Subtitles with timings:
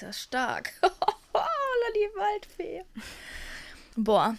[0.00, 0.72] Das ist stark.
[0.82, 2.84] Lolli Waldfee.
[3.96, 4.36] Boah,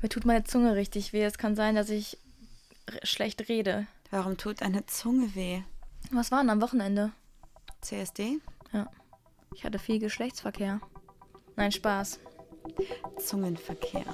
[0.00, 1.24] mir tut meine Zunge richtig weh.
[1.24, 2.18] Es kann sein, dass ich
[3.02, 3.86] schlecht rede.
[4.10, 5.62] Warum tut deine Zunge weh?
[6.12, 7.12] Was war denn am Wochenende?
[7.80, 8.38] CSD?
[8.72, 8.88] Ja.
[9.54, 10.80] Ich hatte viel Geschlechtsverkehr.
[11.56, 12.20] Nein, Spaß.
[13.18, 14.04] Zungenverkehr.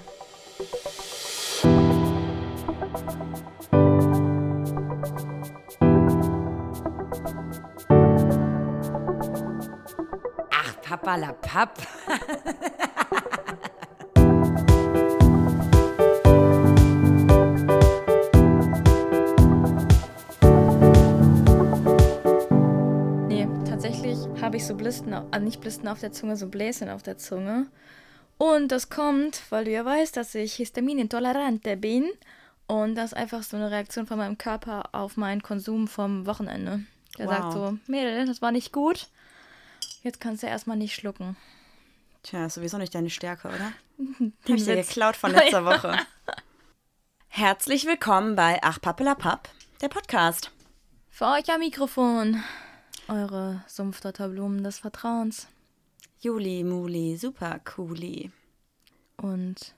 [11.07, 11.79] Ach, Papa la Papp.
[23.29, 27.03] Nee, tatsächlich habe ich so Blisten, also nicht Blisten auf der Zunge, so Bläschen auf
[27.05, 27.67] der Zunge.
[28.39, 32.05] Und das kommt, weil du ja weißt, dass ich histaminintolerante bin.
[32.67, 36.81] Und das ist einfach so eine Reaktion von meinem Körper auf meinen Konsum vom Wochenende.
[37.17, 37.33] Der Wow.
[37.33, 39.09] sagt so, Mädel, das war nicht gut.
[40.07, 41.37] Jetzt kannst du erstmal nicht schlucken.
[42.23, 43.73] Tja, ist sowieso nicht deine Stärke, oder?
[43.99, 45.99] Den Hab ich dir geklaut von letzter Woche.
[47.27, 49.49] Herzlich willkommen bei Ach Pappela Papp,
[49.81, 50.53] der Podcast.
[51.11, 52.41] Für euch am Mikrofon.
[53.09, 55.49] Eure Sumpfdotterblumen des Vertrauens.
[56.21, 58.31] Juli, Muli, super cooli.
[59.17, 59.75] Und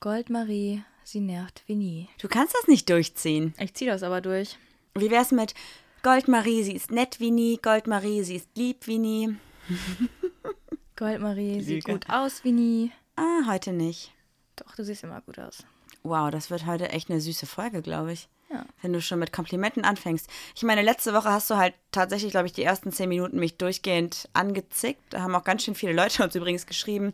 [0.00, 2.08] Goldmarie, sie nervt wie nie.
[2.18, 3.54] Du kannst das nicht durchziehen.
[3.58, 4.58] Ich zieh das aber durch.
[4.94, 5.54] Wie wär's mit
[6.02, 9.36] Goldmarie, sie ist nett wie nie, Goldmarie, sie ist lieb wie nie.
[10.96, 11.92] Goldmarie sieht Lüge.
[11.98, 12.92] gut aus wie nie.
[13.16, 14.12] Ah, heute nicht.
[14.56, 15.64] Doch, du siehst immer gut aus.
[16.02, 18.28] Wow, das wird heute echt eine süße Folge, glaube ich.
[18.50, 18.64] Ja.
[18.82, 20.28] Wenn du schon mit Komplimenten anfängst.
[20.54, 23.56] Ich meine, letzte Woche hast du halt tatsächlich, glaube ich, die ersten zehn Minuten mich
[23.56, 25.00] durchgehend angezickt.
[25.10, 27.12] Da haben auch ganz schön viele Leute uns übrigens geschrieben,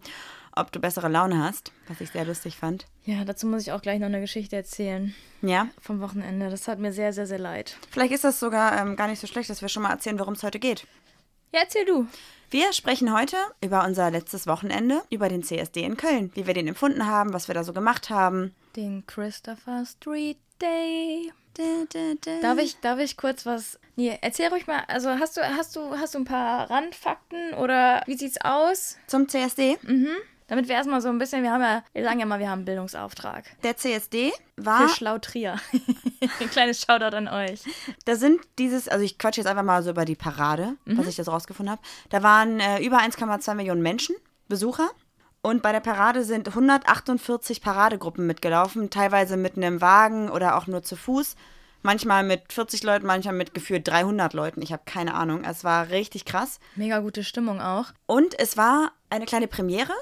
[0.52, 2.84] ob du bessere Laune hast, was ich sehr lustig fand.
[3.04, 6.50] Ja, dazu muss ich auch gleich noch eine Geschichte erzählen Ja, vom Wochenende.
[6.50, 7.78] Das hat mir sehr, sehr, sehr leid.
[7.90, 10.34] vielleicht ist das sogar ähm, gar nicht so schlecht, dass wir schon mal erzählen, worum
[10.34, 10.86] es heute geht.
[11.54, 12.06] Ja, erzähl du.
[12.52, 16.66] Wir sprechen heute über unser letztes Wochenende, über den CSD in Köln, wie wir den
[16.66, 18.52] empfunden haben, was wir da so gemacht haben.
[18.74, 21.32] Den Christopher Street Day.
[21.54, 21.62] Da,
[21.92, 22.40] da, da.
[22.40, 23.78] Darf ich, darf ich kurz was.
[23.94, 24.82] Nee, erzähl ruhig mal.
[24.88, 28.96] Also hast du, hast du, hast du ein paar Randfakten oder wie sieht's aus?
[29.06, 29.78] Zum CSD.
[30.50, 32.58] Damit wir erstmal so ein bisschen, wir haben ja, wir sagen ja mal, wir haben
[32.58, 33.44] einen Bildungsauftrag.
[33.62, 35.54] Der CSD war Für Schlau Trier.
[36.40, 37.62] ein kleines Shoutout an euch.
[38.04, 41.14] Da sind dieses, also ich quatsche jetzt einfach mal so über die Parade, was ich
[41.14, 41.82] das rausgefunden habe.
[42.08, 44.16] Da waren äh, über 1,2 Millionen Menschen,
[44.48, 44.90] Besucher.
[45.40, 50.82] Und bei der Parade sind 148 Paradegruppen mitgelaufen, teilweise mit einem Wagen oder auch nur
[50.82, 51.36] zu Fuß.
[51.82, 54.62] Manchmal mit 40 Leuten, manchmal mit gefühlt 300 Leuten.
[54.62, 55.44] Ich habe keine Ahnung.
[55.44, 56.58] Es war richtig krass.
[56.74, 57.86] Mega gute Stimmung auch.
[58.06, 59.94] Und es war eine kleine Premiere,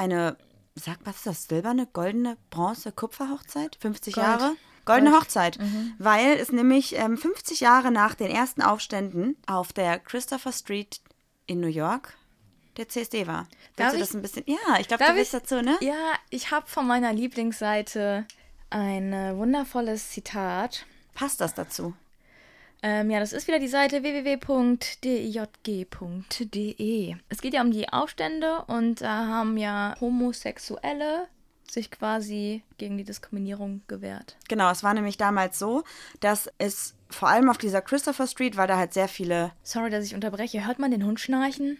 [0.00, 0.36] eine,
[0.74, 3.76] sag was ist das, silberne, goldene, bronze, Kupferhochzeit?
[3.80, 4.26] 50 Gold.
[4.26, 4.56] Jahre?
[4.86, 5.22] Goldene Gold.
[5.22, 5.58] Hochzeit.
[5.98, 11.00] Weil es nämlich ähm, 50 Jahre nach den ersten Aufständen auf der Christopher Street
[11.46, 12.16] in New York
[12.76, 13.46] der CSD war.
[13.76, 14.44] Darf Willst du ich- das ein bisschen?
[14.46, 15.76] Ja, ich glaube, du willst ich- dazu, ne?
[15.80, 18.24] Ja, ich habe von meiner Lieblingsseite
[18.70, 20.86] ein äh, wundervolles Zitat.
[21.14, 21.94] Passt das dazu?
[22.82, 24.76] Ähm, ja, das ist wieder die Seite www.dijg.de.
[27.28, 31.28] Es geht ja um die Aufstände und da haben ja Homosexuelle
[31.70, 34.36] sich quasi gegen die Diskriminierung gewehrt.
[34.48, 35.84] Genau, es war nämlich damals so,
[36.20, 39.52] dass es vor allem auf dieser Christopher Street, weil da halt sehr viele.
[39.62, 40.66] Sorry, dass ich unterbreche.
[40.66, 41.78] Hört man den Hund schnarchen?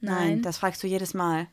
[0.00, 1.46] Nein, das fragst du jedes Mal.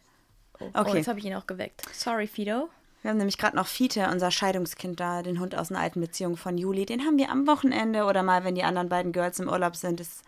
[0.59, 0.91] Oh, okay.
[0.91, 1.83] oh, jetzt habe ich ihn auch geweckt.
[1.93, 2.69] Sorry, Fido.
[3.01, 6.35] Wir haben nämlich gerade noch Fiete, unser Scheidungskind da, den Hund aus einer alten Beziehung
[6.35, 6.85] von Juli.
[6.85, 10.01] Den haben wir am Wochenende oder mal, wenn die anderen beiden Girls im Urlaub sind.
[10.01, 10.23] ist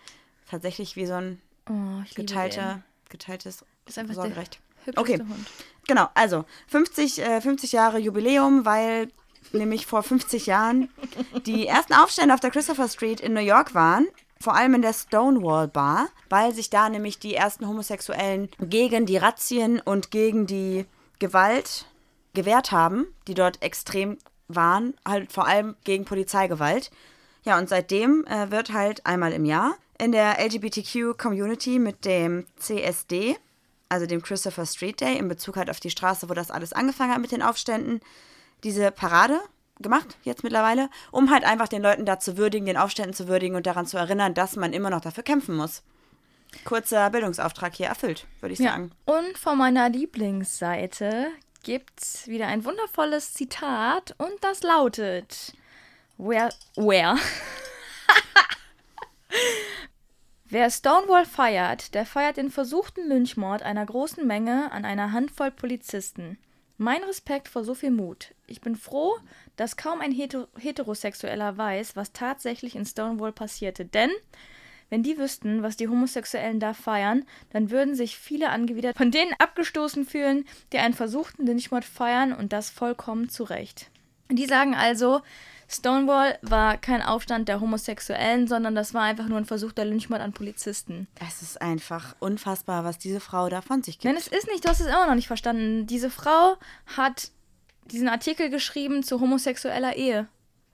[0.49, 2.83] tatsächlich wie so ein Oh, ich liebe geteilte, den.
[3.09, 4.59] geteiltes Ist einfach Sorgerecht.
[4.95, 5.19] Okay.
[5.19, 5.47] Hund.
[5.87, 9.09] Genau, also 50, äh, 50 Jahre Jubiläum, weil
[9.51, 10.89] nämlich vor 50 Jahren
[11.45, 14.07] die ersten Aufstände auf der Christopher Street in New York waren.
[14.39, 19.17] Vor allem in der Stonewall Bar, weil sich da nämlich die ersten Homosexuellen gegen die
[19.17, 20.85] Razzien und gegen die
[21.19, 21.85] Gewalt
[22.33, 26.91] gewehrt haben, die dort extrem waren, halt vor allem gegen Polizeigewalt.
[27.43, 33.37] Ja, und seitdem äh, wird halt einmal im Jahr in der LGBTQ-Community mit dem CSD,
[33.89, 37.13] also dem Christopher Street Day, in Bezug halt auf die Straße, wo das alles angefangen
[37.13, 37.99] hat mit den Aufständen,
[38.63, 39.39] diese Parade
[39.79, 43.55] gemacht, jetzt mittlerweile, um halt einfach den Leuten da zu würdigen, den Aufständen zu würdigen
[43.55, 45.81] und daran zu erinnern, dass man immer noch dafür kämpfen muss.
[46.65, 48.71] Kurzer Bildungsauftrag hier erfüllt, würde ich Ja.
[48.71, 48.91] sagen.
[49.05, 51.29] Und von meiner Lieblingsseite
[51.63, 55.53] gibt's wieder ein wundervolles Zitat und das lautet:
[56.17, 57.17] Where, where?
[60.45, 66.37] Wer Stonewall feiert, der feiert den versuchten Lynchmord einer großen Menge an einer Handvoll Polizisten.
[66.77, 68.33] Mein Respekt vor so viel Mut.
[68.47, 69.17] Ich bin froh,
[69.55, 74.09] dass kaum ein Heter Heterosexueller weiß, was tatsächlich in Stonewall passierte, denn
[74.91, 79.33] wenn die wüssten, was die Homosexuellen da feiern, dann würden sich viele angewidert von denen
[79.39, 83.89] abgestoßen fühlen, die einen versuchten Lynchmord feiern und das vollkommen zu Recht.
[84.29, 85.21] Die sagen also,
[85.69, 90.33] Stonewall war kein Aufstand der Homosexuellen, sondern das war einfach nur ein versuchter Lynchmord an
[90.33, 91.07] Polizisten.
[91.25, 94.05] Es ist einfach unfassbar, was diese Frau da von sich gibt.
[94.13, 95.87] Nein, es ist nicht, du hast es immer noch nicht verstanden.
[95.87, 96.57] Diese Frau
[96.97, 97.31] hat
[97.85, 100.27] diesen Artikel geschrieben zu homosexueller Ehe.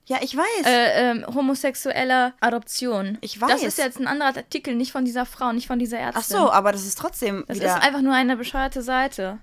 [0.08, 0.66] Ja, ich weiß.
[0.66, 3.18] Äh, ähm, homosexueller Adoption.
[3.22, 3.52] Ich weiß.
[3.52, 6.24] Das ist jetzt ein anderer Artikel, nicht von dieser Frau, nicht von dieser Ärztin.
[6.38, 7.68] Ach so, aber das ist trotzdem Das wieder.
[7.76, 9.40] ist einfach nur eine bescheuerte Seite.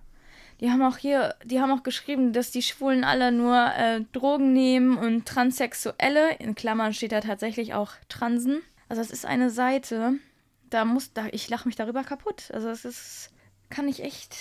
[0.60, 4.52] Die haben auch hier, die haben auch geschrieben, dass die Schwulen alle nur äh, Drogen
[4.54, 8.62] nehmen und Transsexuelle, in Klammern steht da tatsächlich auch Transen.
[8.88, 10.14] Also es ist eine Seite,
[10.70, 12.50] da muss, da, ich lache mich darüber kaputt.
[12.54, 13.30] Also es ist,
[13.68, 14.36] kann ich echt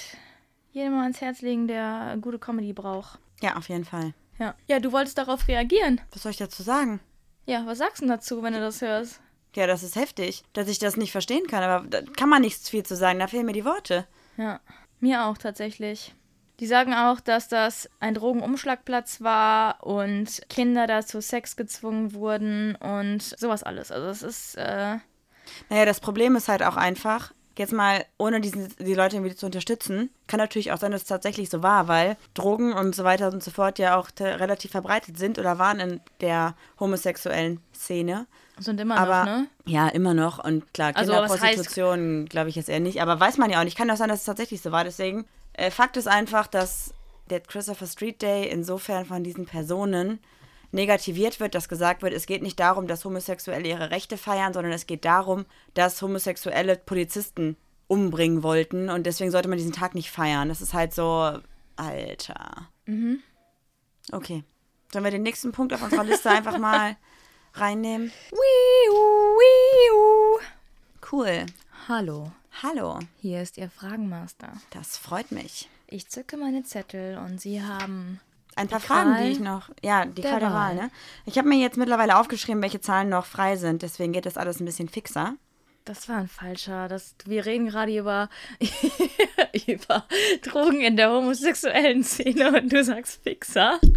[0.71, 3.19] jedem mal ans Herz legen, der gute Comedy braucht.
[3.41, 4.13] ja, auf jeden Fall.
[4.43, 4.55] Ja.
[4.67, 6.01] Ja, du wolltest darauf reagieren.
[6.11, 6.99] Was soll ich dazu sagen?
[7.45, 9.21] Ja, was sagst du dazu, wenn du das hörst?
[9.55, 12.67] Ja, das ist heftig, dass ich das nicht verstehen kann, aber da kann man nichts
[12.69, 14.05] viel zu sagen, da fehlen mir die Worte.
[14.35, 14.59] Ja,
[14.99, 16.13] mir auch tatsächlich.
[16.59, 22.75] Die sagen auch, dass das ein Drogenumschlagplatz war und Kinder da zu Sex gezwungen wurden
[22.75, 23.91] und sowas alles.
[23.93, 24.97] Also es ist, äh,
[25.69, 29.45] Naja, das Problem ist halt auch einfach, jetzt mal, ohne diesen, die Leute irgendwie zu
[29.45, 33.31] unterstützen, kann natürlich auch sein, dass es tatsächlich so war, weil Drogen und so weiter
[33.31, 38.25] und so fort ja auch relativ verbreitet sind oder waren in der homosexuellen Szene.
[38.59, 39.47] sind immer Aber noch, ne?
[39.65, 40.43] ja, immer noch.
[40.43, 43.01] Und klar, Also, Kinderprostitution glaube ich jetzt eher nicht.
[43.01, 43.77] Aber weiß man ja auch nicht.
[43.77, 44.83] Kann auch sein, dass es tatsächlich so war.
[44.83, 46.93] Deswegen, äh, Fakt ist einfach, dass
[47.29, 50.19] der Christopher Street Day insofern von diesen Personen
[50.73, 54.73] negativiert wird, dass gesagt wird, es geht nicht darum, dass Homosexuelle ihre Rechte feiern, sondern
[54.73, 57.55] es geht darum, dass homosexuelle Polizisten
[57.87, 60.49] umbringen wollten und deswegen sollte man diesen Tag nicht feiern.
[60.49, 61.37] Das ist halt so,
[61.75, 62.69] Alter.
[64.11, 64.43] Okay.
[64.91, 66.95] Sollen wir den nächsten Punkt auf unserer Liste einfach mal
[67.53, 68.11] reinnehmen?
[71.11, 71.45] Cool.
[71.87, 72.31] Hallo,
[72.61, 74.53] Hallo, hier ist Ihr Fragenmaster.
[74.69, 75.67] das freut mich.
[75.87, 78.19] Ich zücke meine Zettel und Sie haben
[78.55, 79.69] Ein paar Die Fragen, Qual die ich noch.
[79.83, 80.85] Ja, die Qual der Wahl, Wahl.
[80.85, 80.91] ne?
[81.25, 83.81] Ich habe mir jetzt mittlerweile aufgeschrieben, welche Zahlen noch frei sind.
[83.81, 85.35] Deswegen geht das alles ein bisschen fixer.
[85.85, 86.87] Das war ein falscher.
[86.87, 88.29] Das, wir reden gerade über,
[89.67, 90.05] über
[90.41, 93.79] Drogen in der homosexuellen Szene und du sagst Fixer.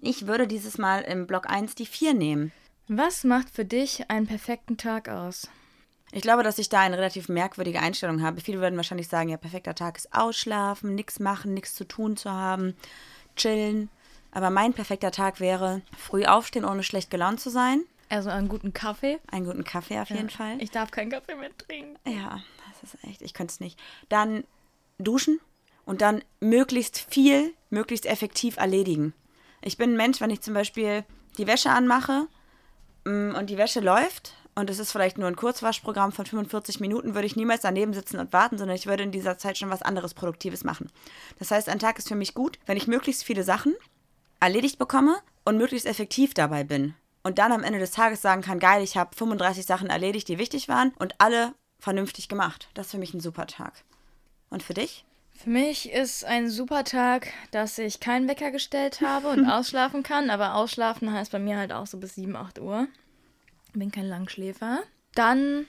[0.00, 2.50] Ich würde dieses Mal im Block 1 die 4 nehmen.
[2.88, 5.48] Was macht für dich einen perfekten Tag aus?
[6.14, 8.42] Ich glaube, dass ich da eine relativ merkwürdige Einstellung habe.
[8.42, 12.30] Viele würden wahrscheinlich sagen, ja, perfekter Tag ist ausschlafen, nichts machen, nichts zu tun zu
[12.30, 12.76] haben,
[13.34, 13.88] chillen.
[14.30, 17.82] Aber mein perfekter Tag wäre früh aufstehen, ohne schlecht gelaunt zu sein.
[18.10, 19.20] Also einen guten Kaffee.
[19.30, 20.60] Einen guten Kaffee auf jeden Fall.
[20.60, 21.98] Ich darf keinen Kaffee mehr trinken.
[22.06, 23.80] Ja, das ist echt, ich könnte es nicht.
[24.10, 24.44] Dann
[24.98, 25.40] duschen
[25.86, 29.14] und dann möglichst viel, möglichst effektiv erledigen.
[29.62, 31.04] Ich bin ein Mensch, wenn ich zum Beispiel
[31.38, 32.26] die Wäsche anmache
[33.04, 37.14] mm, und die Wäsche läuft und es ist vielleicht nur ein Kurzwaschprogramm von 45 Minuten,
[37.14, 39.82] würde ich niemals daneben sitzen und warten, sondern ich würde in dieser Zeit schon was
[39.82, 40.90] anderes Produktives machen.
[41.38, 43.74] Das heißt, ein Tag ist für mich gut, wenn ich möglichst viele Sachen
[44.40, 46.94] erledigt bekomme und möglichst effektiv dabei bin.
[47.22, 50.38] Und dann am Ende des Tages sagen kann, geil, ich habe 35 Sachen erledigt, die
[50.38, 52.68] wichtig waren und alle vernünftig gemacht.
[52.74, 53.84] Das ist für mich ein super Tag.
[54.50, 55.04] Und für dich?
[55.32, 60.30] Für mich ist ein super Tag, dass ich keinen Wecker gestellt habe und ausschlafen kann.
[60.30, 62.86] Aber ausschlafen heißt bei mir halt auch so bis 7, 8 Uhr.
[63.72, 64.82] Bin kein Langschläfer.
[65.14, 65.66] Dann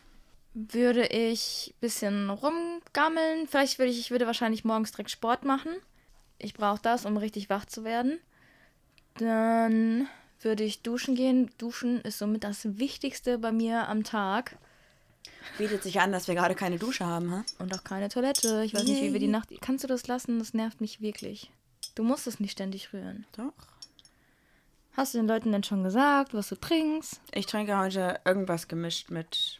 [0.53, 3.47] würde ich ein bisschen rumgammeln.
[3.47, 5.71] Vielleicht würde ich, ich würde wahrscheinlich morgens direkt Sport machen.
[6.37, 8.19] Ich brauche das, um richtig wach zu werden.
[9.15, 10.07] Dann
[10.41, 11.49] würde ich duschen gehen.
[11.57, 14.57] Duschen ist somit das Wichtigste bei mir am Tag.
[15.57, 17.43] Bietet sich an, dass wir gerade keine Dusche haben, hä?
[17.59, 18.63] Und auch keine Toilette.
[18.65, 19.31] Ich weiß nicht, wie wir die Yay.
[19.31, 19.49] Nacht.
[19.61, 20.39] Kannst du das lassen?
[20.39, 21.51] Das nervt mich wirklich.
[21.95, 23.25] Du musst es nicht ständig rühren.
[23.37, 23.53] Doch.
[24.95, 27.19] Hast du den Leuten denn schon gesagt, was du trinkst?
[27.33, 29.59] Ich trinke heute irgendwas gemischt mit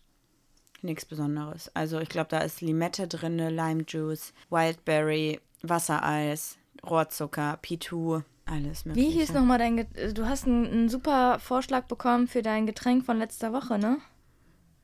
[0.82, 1.72] nichts Besonderes.
[1.76, 8.90] Also ich glaube, da ist Limette drin, Lime Juice, Wildberry, Wassereis, Rohrzucker, P2, alles Wie
[8.90, 9.20] mögliche.
[9.20, 9.78] hieß nochmal dein.
[9.78, 13.80] Get äh, du hast einen, einen super Vorschlag bekommen für dein Getränk von letzter Woche,
[13.80, 13.98] ne?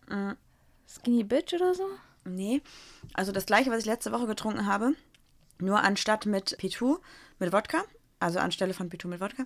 [0.08, 0.32] Mm.
[0.88, 1.84] Skinny Bitch oder so?
[2.26, 2.62] Nee,
[3.14, 4.94] also das gleiche, was ich letzte Woche getrunken habe,
[5.60, 6.98] nur anstatt mit P2,
[7.38, 7.84] mit Wodka,
[8.20, 9.46] also anstelle von P2 mit Wodka,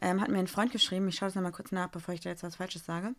[0.00, 2.30] ähm, hat mir ein Freund geschrieben, ich schaue es nochmal kurz nach, bevor ich da
[2.30, 3.14] jetzt was Falsches sage.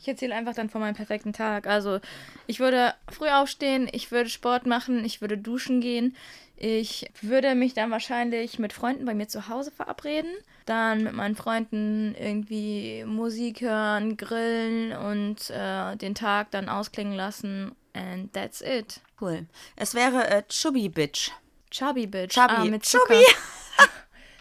[0.00, 1.68] Ich erzähle einfach dann von meinem perfekten Tag.
[1.68, 2.00] Also,
[2.48, 6.16] ich würde früh aufstehen, ich würde Sport machen, ich würde duschen gehen.
[6.56, 10.30] Ich würde mich dann wahrscheinlich mit Freunden bei mir zu Hause verabreden.
[10.66, 17.74] Dann mit meinen Freunden irgendwie Musik hören, grillen und äh, den Tag dann ausklingen lassen.
[17.94, 19.00] And that's it.
[19.20, 19.46] Cool.
[19.76, 21.30] Es wäre äh, Chubby Bitch.
[21.70, 22.34] Chubby Bitch.
[22.34, 22.54] Chubby.
[22.54, 23.14] Ah, mit Zucker.
[23.14, 23.24] Chubby.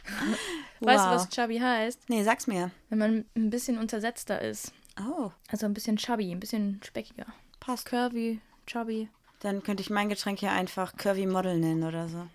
[0.80, 1.16] Weißt du, Wow.
[1.16, 2.10] was Chubby heißt?
[2.10, 2.72] Nee, sag's mir.
[2.90, 4.72] Wenn man ein bisschen untersetzter ist.
[5.00, 7.26] Oh, Also ein bisschen chubby, ein bisschen speckiger.
[7.60, 7.86] passt.
[7.86, 12.28] Curvy, chubby, Dann könnte ich mein Getränk hier einfach Curvy Model nennen oder so.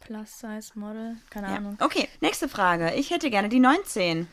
[0.00, 1.56] Plus-Size-Model, keine Ja.
[1.56, 1.76] Ahnung.
[1.80, 2.94] Okay, nächste Frage.
[2.94, 4.28] Ich hätte gerne die 19.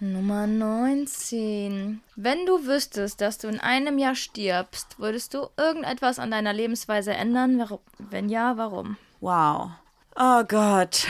[0.00, 2.00] Nummer 19.
[2.16, 7.12] Wenn du wüsstest, dass du in einem Jahr stirbst, würdest du irgendetwas an deiner Lebensweise
[7.14, 7.62] ändern?
[7.98, 8.96] Wenn ja, warum?
[9.20, 9.70] Wow.
[10.16, 11.06] Oh Gott.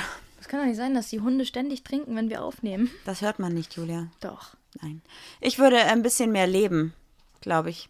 [0.54, 2.88] Es kann doch nicht sein, dass die Hunde ständig trinken, wenn wir aufnehmen.
[3.04, 4.06] Das hört man nicht, Julia.
[4.20, 4.54] Doch.
[4.80, 5.02] Nein.
[5.40, 6.94] Ich würde ein bisschen mehr leben,
[7.40, 7.88] glaube ich.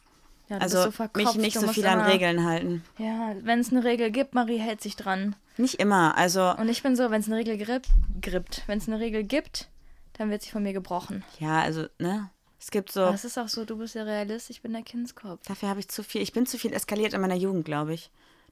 [0.48, 2.82] Ja, Also so mich nicht so viel an immer- Regeln halten.
[2.96, 5.36] Ja, wenn es eine Regel gibt, Marie hält sich dran.
[5.58, 6.16] Nicht immer.
[6.16, 7.90] Also, Und ich bin so, wenn es eine Regel grippt,
[8.22, 8.62] grippt.
[8.66, 9.68] Wenn es eine Regel gibt,
[10.14, 11.22] dann wird sie von mir gebrochen.
[11.40, 12.30] ja, also, ne?
[12.58, 13.02] Es gibt so.
[13.02, 15.42] Es ist auch so, du bist der Realist, ich bin der Kindskopf.
[15.46, 16.22] Dafür habe ich zu viel.
[16.22, 18.10] Ich bin zu viel eskaliert in meiner Jugend, glaube ich.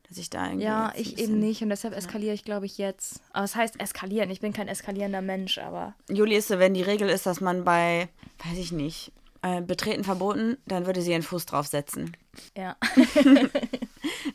[0.09, 0.65] Dass ich da irgendwie.
[0.65, 3.21] Ja, ich bisschen- eben nicht und deshalb eskaliere ich, glaube ich, jetzt.
[3.33, 4.31] Aber es heißt eskalieren.
[4.31, 7.65] Ich bin kein eskalierender Mensch, aber Juli ist so, wenn die Regel ist, dass man
[7.65, 8.09] bei,
[8.45, 12.17] weiß ich nicht, äh, Betreten verboten, dann würde sie ihren Fuß draufsetzen.
[12.57, 12.77] ja.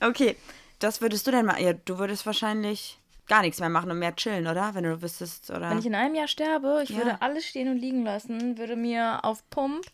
[0.02, 0.36] Okay,
[0.80, 1.62] das würdest du denn mal.
[1.62, 4.74] Ja, du würdest wahrscheinlich gar nichts mehr machen und mehr chillen, oder?
[4.76, 5.70] Wenn du wüsstest, oder?
[5.70, 6.98] Wenn ich in einem Jahr sterbe, ich Ja.
[6.98, 9.86] würde alles stehen und liegen lassen, würde mir auf Pump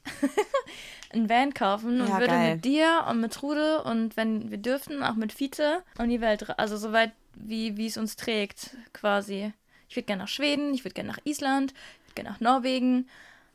[1.14, 2.56] ein Van kaufen und Ja, würde geil.
[2.56, 6.58] mit dir und mit Trude und wenn wir dürften, auch mit Fiete um die Welt,
[6.60, 9.54] also soweit wie wie es uns trägt, quasi.
[9.90, 13.08] Ich würde gerne nach Schweden, ich würde gerne nach Island, ich würde gerne nach Norwegen,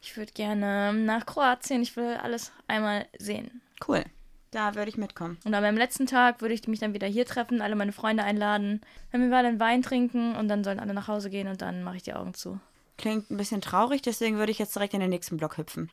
[0.03, 3.61] ich würde gerne nach Kroatien, ich will alles einmal sehen.
[3.87, 4.05] cool.
[4.50, 5.37] Da würde ich mitkommen.
[5.45, 8.25] Und an meinem letzten Tag würde ich mich dann wieder hier treffen, alle meine Freunde
[8.25, 11.61] einladen, wenn wir mal einen Wein trinken und dann sollen alle nach Hause gehen und
[11.61, 12.59] dann mache ich die Augen zu.
[12.97, 15.91] Klingt ein bisschen traurig, deswegen würde ich jetzt direkt in den nächsten Block hüpfen.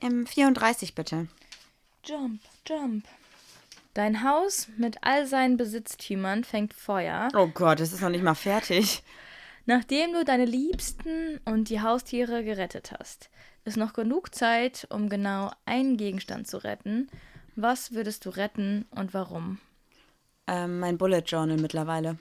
[0.00, 1.28] Im 34 bitte.
[2.04, 3.04] Jump, jump.
[3.94, 8.34] Dein Haus mit all seinen Besitztümern fängt Feuer, Oh Gott, es ist noch nicht mal
[8.34, 9.02] fertig.
[9.64, 13.30] nachdem du deine Liebsten und die Haustiere gerettet hast.
[13.64, 17.08] Ist noch genug Zeit, um genau einen Gegenstand zu retten.
[17.56, 19.58] Was würdest du retten und warum?
[20.46, 22.18] Ähm, mein Bullet Journal mittlerweile.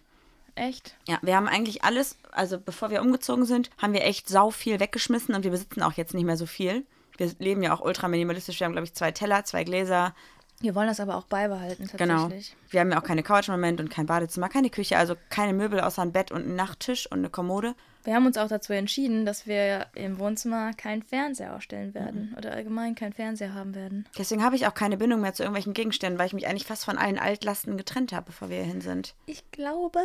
[0.56, 0.96] Echt?
[1.08, 4.80] Ja, wir haben eigentlich alles, also bevor wir umgezogen sind, haben wir echt sau viel
[4.80, 6.86] weggeschmissen und wir besitzen auch jetzt nicht mehr so viel.
[7.18, 8.60] Wir leben ja auch ultra minimalistisch.
[8.60, 10.14] Wir haben, glaube ich, zwei Teller, zwei Gläser.
[10.62, 12.24] Wir wollen das aber auch beibehalten, Genau.
[12.24, 12.56] tatsächlich.
[12.70, 15.54] Wir haben ja auch keine Couch im Moment und kein Badezimmer, keine Küche, also keine
[15.54, 17.76] Möbel außer ein Bett und ein Nachttisch und eine Kommode.
[18.06, 22.52] Wir haben uns auch dazu entschieden, dass wir im Wohnzimmer keinen Fernseher aufstellen werden oder
[22.54, 24.08] allgemein keinen Fernseher haben werden.
[24.18, 26.86] Deswegen habe ich auch keine Bindung mehr zu irgendwelchen Gegenständen, weil ich mich eigentlich fast
[26.86, 29.16] von allen Altlasten getrennt habe, bevor wir hierhin sind.
[29.26, 30.00] Ich glaube,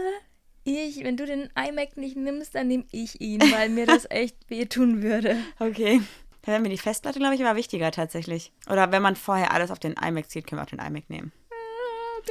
[0.64, 4.37] ich, wenn du den iMac nicht nimmst, dann nehme ich ihn, weil mir das echt
[4.50, 5.37] wehtun würde.
[5.59, 6.00] Okay.
[6.43, 8.53] Dann wäre mir die Festplatte, glaube ich, aber wichtiger tatsächlich.
[8.69, 11.33] Oder wenn man vorher alles auf den iMac zieht, können wir auch den iMac nehmen.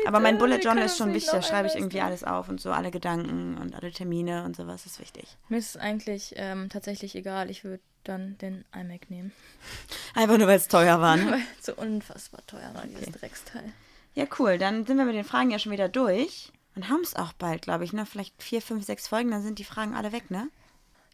[0.05, 2.71] Aber mein Bullet Journal ist schon wichtig, da schreibe ich irgendwie alles auf und so,
[2.71, 5.37] alle Gedanken und alle Termine und sowas ist wichtig.
[5.49, 7.49] Mir ist es eigentlich ähm, tatsächlich egal.
[7.49, 9.31] Ich würde dann den iMac nehmen.
[10.15, 11.17] Einfach nur, weil es teuer war.
[11.17, 11.31] Ne?
[11.31, 13.73] Weil es so unfassbar teuer war, dieses Drecksteil.
[14.15, 14.57] Ja, cool.
[14.57, 17.63] Dann sind wir mit den Fragen ja schon wieder durch und haben es auch bald,
[17.63, 17.93] glaube ich.
[17.93, 18.05] Ne?
[18.05, 20.49] Vielleicht vier, fünf, sechs Folgen, dann sind die Fragen alle weg, ne?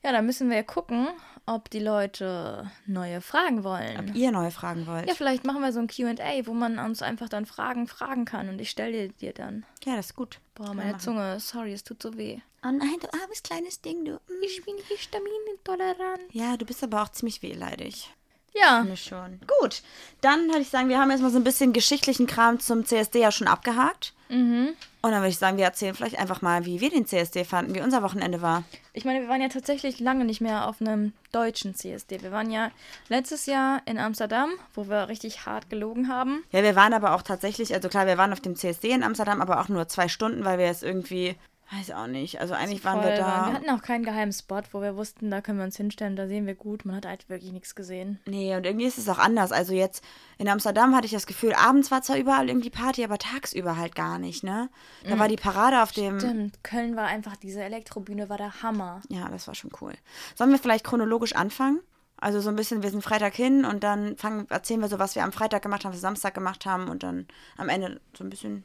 [0.06, 1.08] Ja, dann müssen wir ja gucken,
[1.48, 4.14] ob die Leute neue Fragen wollen.
[4.14, 5.08] Ihr neue Fragen wollt.
[5.08, 8.48] Ja, vielleicht machen wir so ein QA, wo man uns einfach dann Fragen fragen kann
[8.48, 9.66] und ich stelle dir dann.
[9.84, 10.40] Ja, das ist gut.
[10.54, 11.00] Boah, meine machen.
[11.00, 12.38] Zunge, sorry, es tut so weh.
[12.64, 14.22] Oh nein, du armes kleines Ding, du.
[14.44, 16.22] Ich bin histaminintolerant.
[16.32, 18.14] Ja, du bist aber auch ziemlich wehleidig.
[18.56, 19.40] Ja, Finde schon.
[19.60, 19.82] Gut,
[20.22, 23.32] dann würde ich sagen, wir haben erstmal so ein bisschen geschichtlichen Kram zum CSD ja
[23.32, 24.14] schon abgehakt.
[24.30, 24.70] Mhm.
[25.02, 27.76] Und dann würde ich sagen, wir erzählen vielleicht einfach mal, wie wir den CSD fanden,
[27.76, 28.64] wie unser Wochenende war.
[28.94, 32.24] ich meine, wir waren ja tatsächlich lange nicht mehr auf einem deutschen CSD.
[32.24, 32.72] Wir waren ja
[33.08, 36.44] letztes Jahr in Amsterdam, wo wir richtig hart gelogen haben.
[36.52, 39.42] Ja, wir waren aber auch tatsächlich, also klar, wir waren auf dem CSD in Amsterdam,
[39.42, 41.36] aber auch nur zwei Stunden, weil wir es irgendwie,
[41.72, 43.48] weiß auch nicht, also eigentlich waren wir da.
[43.48, 46.28] Wir hatten auch keinen geheimen Spot, wo wir wussten, da können wir uns hinstellen, da
[46.28, 46.86] sehen wir gut.
[46.86, 48.20] Man hat halt wirklich nichts gesehen.
[48.26, 49.52] Nee, und irgendwie ist es auch anders.
[49.52, 50.04] Also jetzt
[50.38, 53.96] in Amsterdam hatte ich das Gefühl, abends war zwar überall irgendwie Party, aber tagsüber halt
[53.96, 54.70] gar nicht, ne?
[55.04, 56.20] Da war die Parade auf dem.
[56.20, 59.02] Stimmt, Köln war einfach, diese Elektrobühne war der Hammer.
[59.10, 59.94] Ja, das war schon cool.
[60.36, 61.80] Sollen wir vielleicht chronologisch anfangen?
[62.18, 65.16] Also so ein bisschen, wir sind Freitag hin und dann fangen, erzählen wir so, was
[65.16, 68.24] wir am Freitag gemacht haben, was wir Samstag gemacht haben und dann am Ende so
[68.24, 68.64] ein bisschen,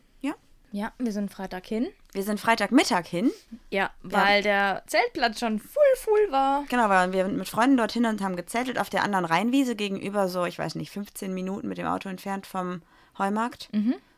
[0.72, 0.80] ja.
[0.86, 1.88] Ja, wir sind Freitag hin.
[2.12, 3.30] Wir sind Freitagmittag hin.
[3.70, 6.64] Ja, weil der Zeltplatz schon full, full war.
[6.68, 10.44] Genau, weil wir mit Freunden dorthin und haben gezeltet auf der anderen Rheinwiese gegenüber so,
[10.44, 12.82] ich weiß nicht, 15 Minuten mit dem Auto entfernt vom
[13.18, 13.68] Heumarkt.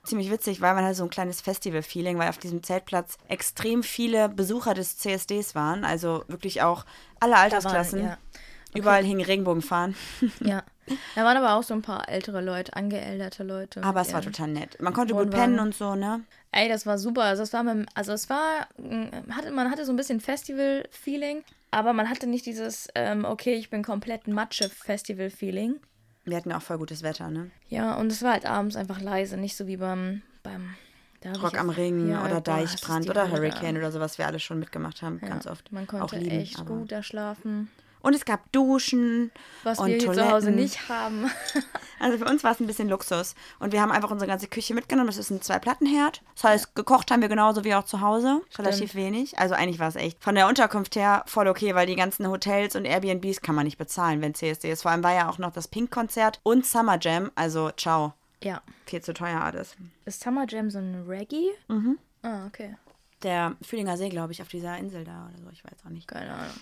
[0.05, 4.29] Ziemlich witzig, weil man halt so ein kleines Festival-Feeling, weil auf diesem Zeltplatz extrem viele
[4.29, 5.85] Besucher des CSDs waren.
[5.85, 6.85] Also wirklich auch
[7.21, 8.05] alle Altersklassen.
[8.05, 8.19] ja.
[8.75, 9.95] Überall hingen Regenbogenfahnen.
[10.41, 10.63] Ja.
[11.15, 13.83] Da waren aber auch so ein paar ältere Leute, angeälterte Leute.
[13.83, 14.81] Aber es war total nett.
[14.81, 16.23] Man konnte gut pennen und so, ne?
[16.51, 17.23] Ey, das war super.
[17.23, 21.45] Also es war, mit, also es war, mm, hatte, man hatte so ein bisschen Festival-Feeling,
[21.71, 25.77] aber man hatte nicht dieses, ähm, okay, ich bin komplett Matsche-Festival-Feeling.
[26.25, 27.51] Wir hatten ja auch voll gutes Wetter, ne?
[27.69, 30.75] Ja, und es war halt abends einfach leise, nicht so wie beim, beim
[31.41, 33.31] Rock am Ring Ja, oder Deichbrand oder.
[33.31, 35.71] Hurricane oder so, was wir alle schon mitgemacht haben, Ja, ganz oft.
[35.73, 37.71] Man konnte echt aber- gut da schlafen.
[38.03, 39.31] Und es gab Duschen
[39.63, 40.29] Was und wir hier Toiletten.
[40.29, 41.31] zu Hause nicht haben.
[42.01, 43.37] Also für uns war es ein bisschen Luxus.
[43.61, 45.07] Und wir haben einfach unsere ganze Küche mitgenommen.
[45.07, 46.21] Das ist ein Zwei-Platten-Herd.
[46.35, 48.43] Das heißt, gekocht haben wir genauso wie auch zu Hause.
[48.59, 49.39] Relativ wenig.
[49.39, 52.75] Also eigentlich war es echt von der Unterkunft her voll okay, weil die ganzen Hotels
[52.75, 54.83] und Airbnbs kann man nicht bezahlen, wenn CSD ist.
[54.83, 57.31] Vor allem war ja auch noch das Pink-Konzert und Summer Jam.
[57.37, 58.15] Also ciao.
[58.43, 58.63] Ja.
[58.87, 59.77] Viel zu teuer alles.
[60.05, 61.51] Ist Summer Jam so ein Reggae?
[61.69, 61.99] Mhm.
[62.23, 62.75] Ah, okay.
[63.23, 65.51] Der Fühlinger See, glaube ich, auf dieser Insel da oder so.
[65.53, 66.09] Ich weiß auch nicht.
[66.09, 66.57] Keine Ahnung.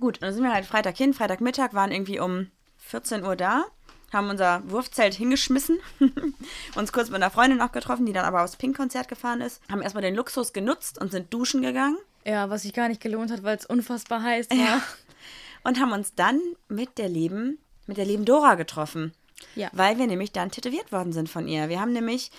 [0.00, 1.14] Gut, dann sind wir halt Freitag hin.
[1.14, 3.64] Freitagmittag waren irgendwie um 14 Uhr da.
[4.12, 5.78] Haben unser Wurfzelt hingeschmissen.
[6.76, 9.60] uns kurz mit einer Freundin noch getroffen, die dann aber aufs Pink-Konzert gefahren ist.
[9.70, 11.98] Haben erstmal den Luxus genutzt und sind duschen gegangen.
[12.24, 14.82] Ja, was sich gar nicht gelohnt hat, weil es unfassbar heiß war.
[15.62, 19.12] Und haben uns dann mit der lieben, mit der lieben Dora getroffen.
[19.56, 19.68] Ja.
[19.72, 21.68] Weil wir nämlich dann tätowiert worden sind von ihr.
[21.68, 22.30] Wir haben nämlich,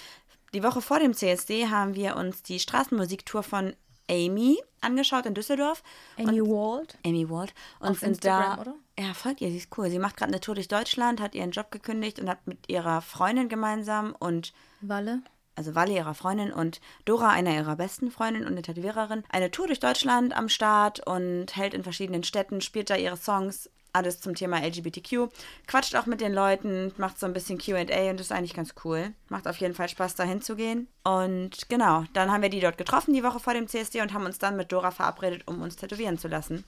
[0.54, 3.76] die Woche vor dem CSD haben wir uns die Straßenmusiktour von
[4.10, 5.84] Amy angeschaut in Düsseldorf.
[6.18, 6.98] Amy Wald.
[7.06, 7.54] Amy Wald.
[7.80, 8.62] Und Auf sind Instagram, da.
[8.62, 8.76] oder?
[9.00, 9.90] Ja, folgt ihr, sie ist cool.
[9.90, 13.02] Sie macht gerade eine Tour durch Deutschland, hat ihren Job gekündigt und hat mit ihrer
[13.02, 15.22] Freundin gemeinsam und Walle.
[15.56, 19.68] also Wally ihrer Freundin und Dora, einer ihrer besten Freundinnen und eine Tätowiererin, eine Tour
[19.68, 24.36] durch Deutschland am Start und hält in verschiedenen Städten, spielt da ihre Songs, alles zum
[24.36, 25.30] Thema LGBTQ,
[25.68, 29.14] quatscht auch mit den Leuten, macht so ein bisschen Q&A und ist eigentlich ganz cool.
[29.30, 30.88] Macht auf jeden Fall Spaß, da hinzugehen.
[31.04, 34.26] Und genau, dann haben wir die dort getroffen, die Woche vor dem CSD und haben
[34.26, 36.64] uns dann mit Dora verabredet, um uns tätowieren zu lassen.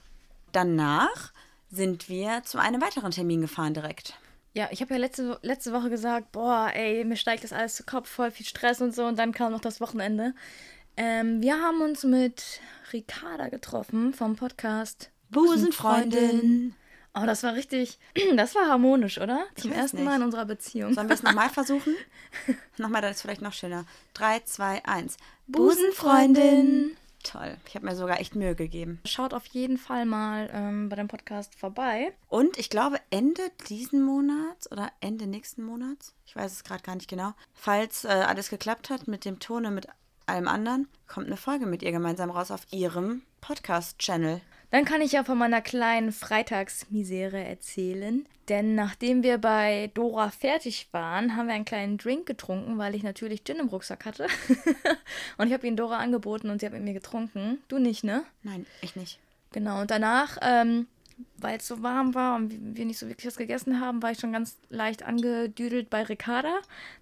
[0.52, 1.32] Danach
[1.70, 4.14] sind wir zu einem weiteren Termin gefahren direkt.
[4.52, 7.84] Ja, ich habe ja letzte, letzte Woche gesagt, boah, ey, mir steigt das alles zu
[7.84, 9.04] Kopf, voll viel Stress und so.
[9.04, 10.34] Und dann kam noch das Wochenende.
[10.96, 12.60] Ähm, wir haben uns mit
[12.92, 16.74] Ricarda getroffen vom Podcast Busenfreundin.
[17.14, 17.98] Oh, das war richtig,
[18.36, 19.46] das war harmonisch, oder?
[19.56, 20.06] Zum ersten nicht.
[20.06, 20.94] Mal in unserer Beziehung.
[20.94, 21.94] Sollen wir es nochmal versuchen?
[22.78, 23.84] nochmal, dann ist vielleicht noch schöner.
[24.14, 25.16] 3, 2, 1.
[25.48, 26.96] Busenfreundin.
[27.22, 27.56] Toll.
[27.66, 29.00] Ich habe mir sogar echt Mühe gegeben.
[29.04, 32.12] Schaut auf jeden Fall mal ähm, bei dem Podcast vorbei.
[32.28, 36.94] Und ich glaube, Ende diesen Monats oder Ende nächsten Monats, ich weiß es gerade gar
[36.94, 39.86] nicht genau, falls äh, alles geklappt hat mit dem Ton und mit
[40.26, 44.40] allem anderen, kommt eine Folge mit ihr gemeinsam raus auf ihrem Podcast-Channel.
[44.70, 48.26] Dann kann ich ja von meiner kleinen Freitagsmisere erzählen.
[48.48, 53.02] Denn nachdem wir bei Dora fertig waren, haben wir einen kleinen Drink getrunken, weil ich
[53.02, 54.26] natürlich Gin im Rucksack hatte.
[55.38, 57.58] und ich habe ihn Dora angeboten und sie hat mit mir getrunken.
[57.68, 58.24] Du nicht, ne?
[58.42, 59.20] Nein, ich nicht.
[59.52, 59.80] Genau.
[59.80, 60.86] Und danach, ähm,
[61.36, 64.18] weil es so warm war und wir nicht so wirklich was gegessen haben, war ich
[64.18, 66.58] schon ganz leicht angedüdelt bei Ricarda.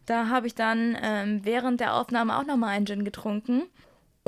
[0.07, 3.63] Da habe ich dann ähm, während der Aufnahme auch nochmal einen Gin getrunken.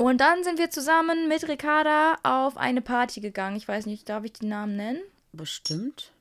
[0.01, 3.55] Und dann sind wir zusammen mit Ricarda auf eine Party gegangen.
[3.55, 4.99] Ich weiß nicht, darf ich den Namen nennen?
[5.31, 6.11] Bestimmt.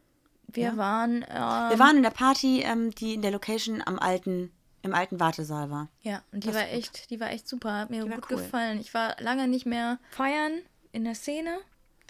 [0.49, 1.25] Wir waren.
[1.29, 4.51] Ähm, Wir waren in der Party, ähm, die in der Location am alten,
[4.83, 5.89] im alten Wartesaal war.
[6.03, 7.73] Ja, und die Das war echt, die war echt super.
[7.73, 8.37] Hat mir Die gut cool.
[8.39, 8.81] gefallen.
[8.81, 10.53] Ich war lange nicht mehr feiern
[10.93, 11.59] in der Szene.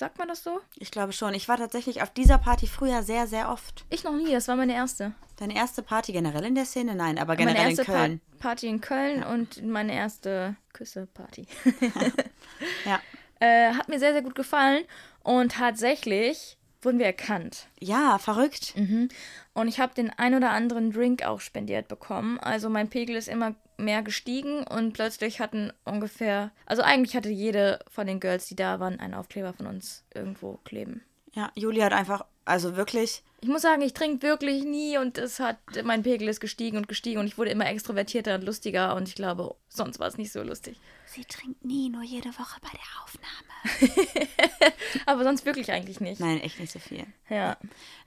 [0.00, 0.62] Sagt man das so?
[0.78, 1.34] Ich glaube schon.
[1.34, 3.84] Ich war tatsächlich auf dieser Party früher sehr, sehr oft.
[3.90, 5.12] Ich noch nie, das war meine erste.
[5.36, 6.94] Deine erste Party generell in der Szene?
[6.94, 8.20] Nein, aber meine generell in erste Köln.
[8.38, 11.46] Pa Party in Köln und meine erste Küsse-Party.
[12.86, 12.98] Ja.
[13.40, 14.84] äh, hat mir sehr, sehr gut gefallen.
[15.22, 17.66] Und tatsächlich wurden wir erkannt.
[17.78, 18.72] Ja, verrückt.
[19.52, 22.38] Und ich habe den ein oder anderen Drink auch spendiert bekommen.
[22.38, 27.80] Also mein Pegel ist immer mehr gestiegen und plötzlich hatten ungefähr, also eigentlich hatte jede
[27.88, 31.02] von den Girls, die da waren, einen Aufkleber von uns irgendwo kleben.
[31.32, 35.38] Ja, Juli hat einfach, also wirklich, Ich muss sagen, ich trinke wirklich nie und es
[35.40, 39.08] hat, mein Pegel ist gestiegen und gestiegen und ich wurde immer extrovertierter und lustiger und
[39.08, 40.78] ich glaube, sonst war es nicht so lustig.
[41.06, 44.30] sie trinkt nie, nur jede Woche bei der Aufnahme.
[45.06, 46.20] Aber sonst wirklich eigentlich nicht.
[46.20, 47.06] Nein, echt nicht so viel.
[47.28, 47.56] Ja.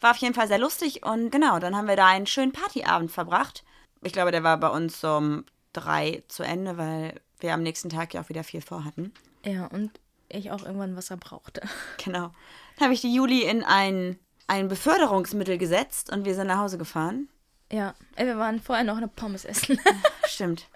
[0.01, 3.11] War auf jeden Fall sehr lustig und genau, dann haben wir da einen schönen Partyabend
[3.11, 3.63] verbracht.
[4.01, 8.13] Ich glaube, der war bei uns um drei zu Ende, weil wir am nächsten Tag
[8.13, 9.13] ja auch wieder viel vorhatten.
[9.45, 9.91] Ja, und
[10.29, 11.61] ich auch irgendwann Wasser brauchte.
[12.03, 12.31] Genau.
[12.77, 16.77] Dann habe ich die Juli in ein, ein Beförderungsmittel gesetzt und wir sind nach Hause
[16.77, 17.29] gefahren.
[17.71, 19.79] Ja, ey, wir waren vorher noch eine Pommes essen.
[20.27, 20.67] Stimmt.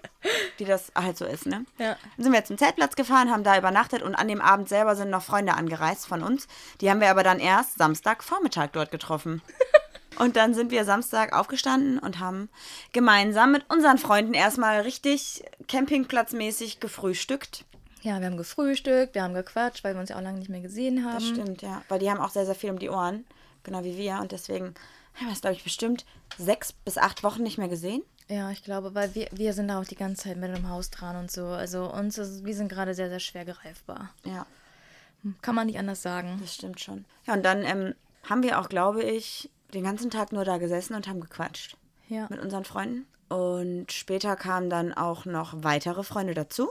[0.56, 1.64] Wie das halt so ist, ne?
[1.78, 1.96] ja.
[2.16, 5.10] Dann sind wir zum Zeltplatz gefahren, haben da übernachtet und an dem Abend selber sind
[5.10, 6.48] noch Freunde angereist von uns.
[6.80, 9.42] Die haben wir aber dann erst Samstagvormittag dort getroffen.
[10.18, 12.48] Und dann sind wir Samstag aufgestanden und haben
[12.92, 17.64] gemeinsam mit unseren Freunden erstmal richtig campingplatzmäßig gefrühstückt.
[18.02, 20.60] Ja, wir haben gefrühstückt, wir haben gequatscht, weil wir uns ja auch lange nicht mehr
[20.60, 21.14] gesehen haben.
[21.14, 21.82] Das stimmt, ja.
[21.88, 23.24] Weil die haben auch sehr, sehr viel um die Ohren.
[23.64, 24.18] Genau wie wir.
[24.20, 24.74] Und deswegen
[25.14, 26.04] haben wir es, glaube ich, bestimmt
[26.38, 28.02] sechs bis acht Wochen nicht mehr gesehen.
[28.28, 30.90] Ja, ich glaube, weil wir, wir sind da auch die ganze Zeit mit dem Haus
[30.90, 31.46] dran und so.
[31.46, 34.10] Also uns ist, wir sind gerade sehr, sehr schwer greifbar.
[34.24, 34.46] Ja,
[35.42, 36.38] Kann man nicht anders sagen.
[36.40, 37.04] das stimmt schon.
[37.26, 37.94] Ja, und dann ähm,
[38.28, 41.76] haben wir auch, glaube ich, den ganzen Tag nur da gesessen und haben gequatscht
[42.08, 42.26] Ja.
[42.30, 43.06] mit unseren Freunden.
[43.28, 46.70] Und später kamen dann auch noch weitere Freunde dazu,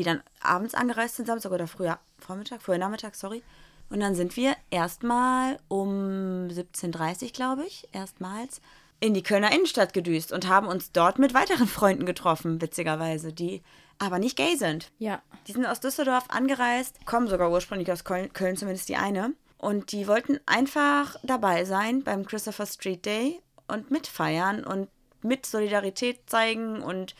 [0.00, 3.42] die dann abends angereist sind, Samstag oder früher Vormittag, früher Nachmittag, sorry.
[3.90, 8.62] Und dann sind wir erstmal um 17.30 Uhr, glaube ich, erstmals
[8.98, 13.62] in die Kölner Innenstadt gedüst und haben uns dort mit weiteren Freunden getroffen, witzigerweise, die
[13.98, 14.90] aber nicht gay sind.
[14.98, 15.20] Ja.
[15.46, 19.34] Die sind aus Düsseldorf angereist, kommen sogar ursprünglich aus Köln, Köln zumindest die eine.
[19.58, 24.88] Und die wollten einfach dabei sein beim Christopher Street Day und mitfeiern und
[25.20, 27.14] mit Solidarität zeigen und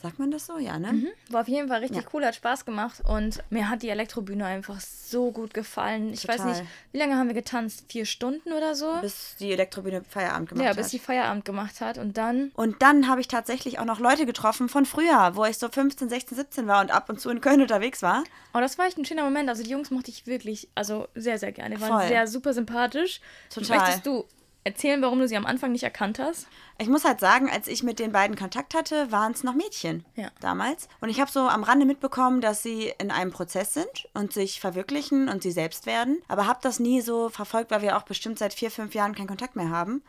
[0.00, 0.58] sagt man das so?
[0.58, 1.12] Ja, ne?
[1.28, 4.80] War auf jeden Fall richtig cool, hat Spaß gemacht und mir hat die Elektrobühne einfach
[4.80, 6.12] so gut gefallen.
[6.12, 6.52] Ich weiß Total.
[6.52, 7.84] nicht, wie lange haben wir getanzt?
[7.88, 8.98] Vier Stunden oder so?
[9.00, 10.76] Bis die Elektrobühne Feierabend gemacht ja, hat.
[10.76, 12.52] bis sie Feierabend gemacht hat und dann.
[12.54, 16.08] Und dann habe ich tatsächlich auch noch Leute getroffen von früher, wo ich so 15,
[16.08, 18.22] 16, 17 war und ab und zu in Köln unterwegs war.
[18.54, 19.48] Oh, das war echt ein schöner Moment.
[19.48, 21.74] Also die Jungs mochte ich wirklich, also sehr, sehr gerne.
[21.74, 22.08] Die waren Voll.
[22.08, 23.20] sehr super sympathisch.
[23.50, 23.78] Total.
[23.78, 24.24] Möchtest du
[24.64, 26.46] erzählen, warum du sie am Anfang nicht erkannt hast?
[26.78, 30.04] Ich muss halt sagen, als ich mit den beiden Kontakt hatte, waren es noch Mädchen
[30.14, 30.30] Ja.
[30.40, 30.88] damals.
[31.00, 34.60] Und ich habe so am Rande mitbekommen, dass sie in einem Prozess sind und sich
[34.60, 36.18] verwirklichen und sie selbst werden.
[36.28, 39.28] Aber habe das nie so verfolgt, weil wir auch bestimmt seit vier, fünf Jahren keinen
[39.28, 40.02] Kontakt mehr haben.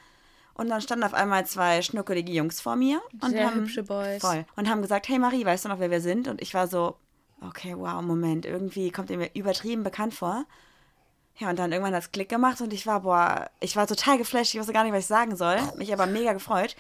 [0.53, 4.19] Und dann standen auf einmal zwei schnuckelige Jungs vor mir und Sehr haben hübsche Boys.
[4.21, 6.27] voll und haben gesagt, hey Marie, weißt du noch, wer wir sind?
[6.27, 6.97] Und ich war so,
[7.39, 10.43] okay, wow, Moment, irgendwie kommt ihr mir übertrieben bekannt vor.
[11.39, 14.17] Ja, und dann irgendwann hat es Klick gemacht und ich war, boah, ich war total
[14.17, 15.57] geflasht, ich wusste gar nicht, was ich sagen soll.
[15.77, 16.75] Mich aber mega gefreut.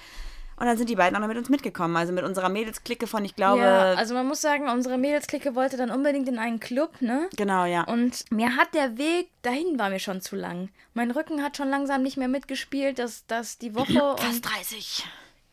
[0.59, 3.23] Und dann sind die beiden auch noch mit uns mitgekommen, also mit unserer Mädelsklicke von,
[3.23, 7.01] ich glaube, ja, also man muss sagen, unsere Mädelsklicke wollte dann unbedingt in einen Club,
[7.01, 7.29] ne?
[7.37, 7.83] genau, ja.
[7.83, 10.67] Und mir hat der Weg dahin war mir schon zu lang.
[10.93, 15.05] Mein Rücken hat schon langsam nicht mehr mitgespielt, dass, dass die Woche Fast 30.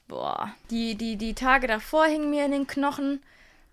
[0.09, 3.23] boah, die, die, die Tage davor hingen mir in den Knochen,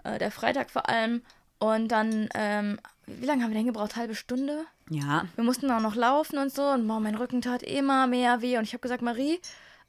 [0.03, 1.23] äh, der Freitag vor allem.
[1.57, 3.95] Und dann, ähm, wie lange haben wir denn gebraucht?
[3.95, 4.65] Halbe Stunde?
[4.89, 8.41] Ja, Wir mussten auch noch laufen und so und boah, mein Rücken tat immer mehr
[8.41, 8.57] weh.
[8.57, 9.39] Und ich habe gesagt, Marie,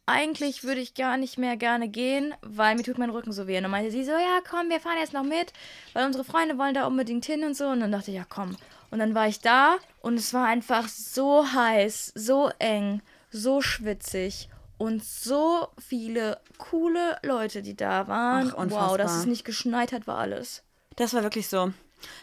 [0.06, 3.56] eigentlich würde ich gar nicht mehr gerne gehen, weil mir tut mein Rücken so weh.
[3.56, 5.52] Und dann meinte sie so, ja, komm, wir fahren jetzt noch mit,
[5.94, 7.68] weil unsere Freunde wollen da unbedingt hin und so.
[7.68, 8.56] Und dann dachte ich, ja, komm.
[8.90, 13.00] Und dann war ich da und es war einfach so heiß, so eng,
[13.30, 14.48] so schwitzig
[14.78, 18.52] und so viele coole Leute, die da waren.
[18.56, 20.62] Ach, wow, dass es nicht geschneit hat, war alles.
[20.96, 21.72] das war wirklich so.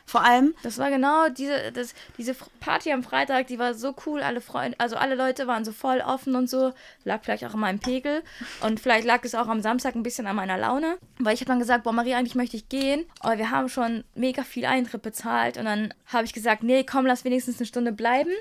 [0.06, 4.22] Vor allem, Das war genau diese, das, diese Party am Freitag, die war so cool.
[4.22, 6.74] Alle Freunde, also alle Leute waren so voll offen und so.
[7.04, 8.24] Lag vielleicht auch an meinem Pegel.
[8.62, 10.98] Und vielleicht lag es auch am Samstag ein bisschen an meiner Laune.
[11.20, 13.06] Weil ich habe dann gesagt, boah, Marie, eigentlich möchte ich gehen.
[13.20, 15.58] Aber wir haben schon mega viel Eintritt bezahlt.
[15.58, 18.32] Und dann habe ich gesagt, nee, komm, lass wenigstens eine Stunde bleiben.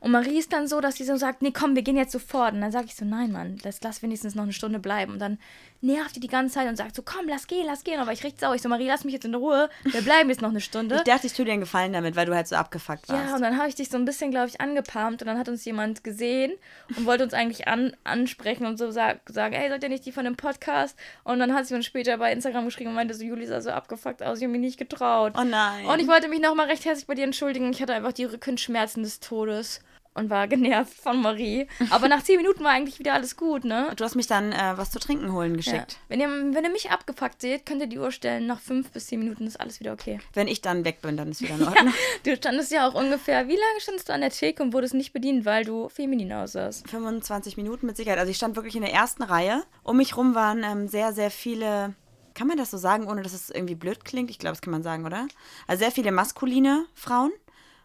[0.00, 2.52] Und Marie ist dann so, dass sie so sagt, nee, komm, wir gehen jetzt sofort.
[2.54, 5.14] Und dann sage ich so, nein, Mann, lass, lass wenigstens noch eine Stunde bleiben.
[5.14, 5.38] Und dann
[5.80, 7.98] nervt die die ganze Zeit und sagt so, komm, lass gehen, lass gehen.
[7.98, 8.54] Aber ich richtig sauer.
[8.54, 9.68] Ich so, Marie, lass mich jetzt in Ruhe.
[9.84, 10.85] Wir bleiben jetzt noch eine Stunde.
[10.94, 13.28] Ich dachte, ich tue dir einen Gefallen damit, weil du halt so abgefuckt warst.
[13.28, 15.48] Ja, und dann habe ich dich so ein bisschen, glaube ich, angepumpt und dann hat
[15.48, 16.52] uns jemand gesehen
[16.96, 20.12] und wollte uns eigentlich an, ansprechen und so sag, sagen, hey, seid ihr nicht die
[20.12, 20.96] von dem Podcast?
[21.24, 23.70] Und dann hat sie uns später bei Instagram geschrieben und meinte so, Juli sah so
[23.70, 25.32] abgefuckt aus, ich habe mich nicht getraut.
[25.38, 25.86] oh nein.
[25.86, 27.70] Und ich wollte mich nochmal recht herzlich bei dir entschuldigen.
[27.70, 29.80] Ich hatte einfach die Rückenschmerzen des Todes
[30.16, 31.68] und war genervt von Marie.
[31.90, 33.92] Aber nach zehn Minuten war eigentlich wieder alles gut, ne?
[33.96, 35.56] du hast mich dann äh, was zu trinken holen Ja.
[35.56, 35.98] geschickt.
[36.08, 38.46] Wenn, ihr, wenn ihr mich abgepackt seht, könnt ihr die Uhr stellen.
[38.46, 40.18] Nach fünf bis zehn Minuten ist alles wieder okay.
[40.32, 41.92] Wenn ich dann weg bin, dann ist wieder in Ordnung.
[42.24, 45.12] Du standest ja auch ungefähr, wie lange standest du an der Theke und wurdest nicht
[45.12, 46.88] bedient, weil du feminin aussahst?
[46.90, 48.18] 25 Minuten mit Sicherheit.
[48.18, 49.62] Also ich stand wirklich in der ersten Reihe.
[49.82, 51.94] Um mich rum waren ähm, sehr, sehr viele,
[52.34, 54.30] kann man das so sagen, ohne dass es irgendwie blöd klingt?
[54.30, 55.26] Ich glaube, das kann man sagen, oder?
[55.66, 57.32] Also sehr viele maskuline Frauen.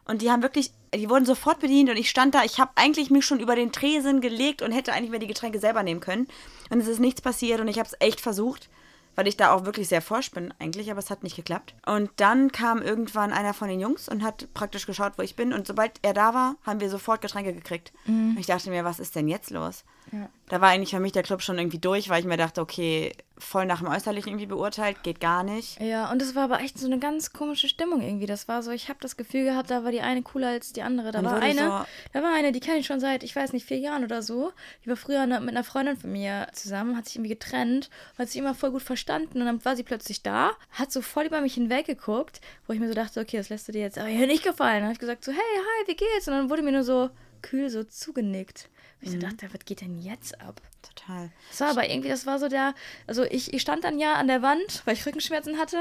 [0.05, 3.11] Und die haben wirklich, die wurden sofort bedient und ich stand da, ich habe eigentlich
[3.11, 6.27] mich schon über den Tresen gelegt und hätte eigentlich mir die Getränke selber nehmen können.
[6.69, 8.69] Und es ist nichts passiert und ich habe es echt versucht,
[9.15, 11.75] weil ich da auch wirklich sehr forsch bin eigentlich, aber es hat nicht geklappt.
[11.85, 15.53] Und dann kam irgendwann einer von den Jungs und hat praktisch geschaut, wo ich bin.
[15.53, 17.91] Und sobald er da war, haben wir sofort Getränke gekriegt.
[18.07, 19.83] Und ich dachte mir, was ist denn jetzt los?
[20.11, 20.29] Ja.
[20.49, 23.13] Da war eigentlich für mich der Club schon irgendwie durch, weil ich mir dachte, okay,
[23.41, 25.79] voll nach dem Äußerlichen irgendwie beurteilt, geht gar nicht.
[25.81, 28.25] Ja, und es war aber echt so eine ganz komische Stimmung irgendwie.
[28.27, 30.81] Das war so, ich habe das Gefühl gehabt, da war die eine cooler als die
[30.83, 31.11] andere.
[31.11, 33.65] Da war eine, so- da war eine, die kenne ich schon seit, ich weiß nicht,
[33.65, 34.51] vier Jahren oder so.
[34.85, 38.37] Die war früher mit einer Freundin von mir zusammen, hat sich irgendwie getrennt, hat sich
[38.37, 41.55] immer voll gut verstanden und dann war sie plötzlich da, hat so voll über mich
[41.55, 44.43] hinweggeguckt, wo ich mir so dachte, okay, das lässt du dir jetzt aber hier nicht
[44.43, 44.75] gefallen.
[44.75, 46.27] Dann habe ich gesagt so, hey, hi, wie geht's?
[46.27, 47.09] Und dann wurde mir nur so
[47.41, 48.69] kühl so zugenickt.
[49.01, 50.61] Und ich so dachte, was geht denn jetzt ab?
[50.81, 51.29] Total.
[51.59, 52.73] War aber irgendwie, das war so der,
[53.05, 55.77] also ich, ich stand dann ja an der Wand, weil ich Rückenschmerzen hatte.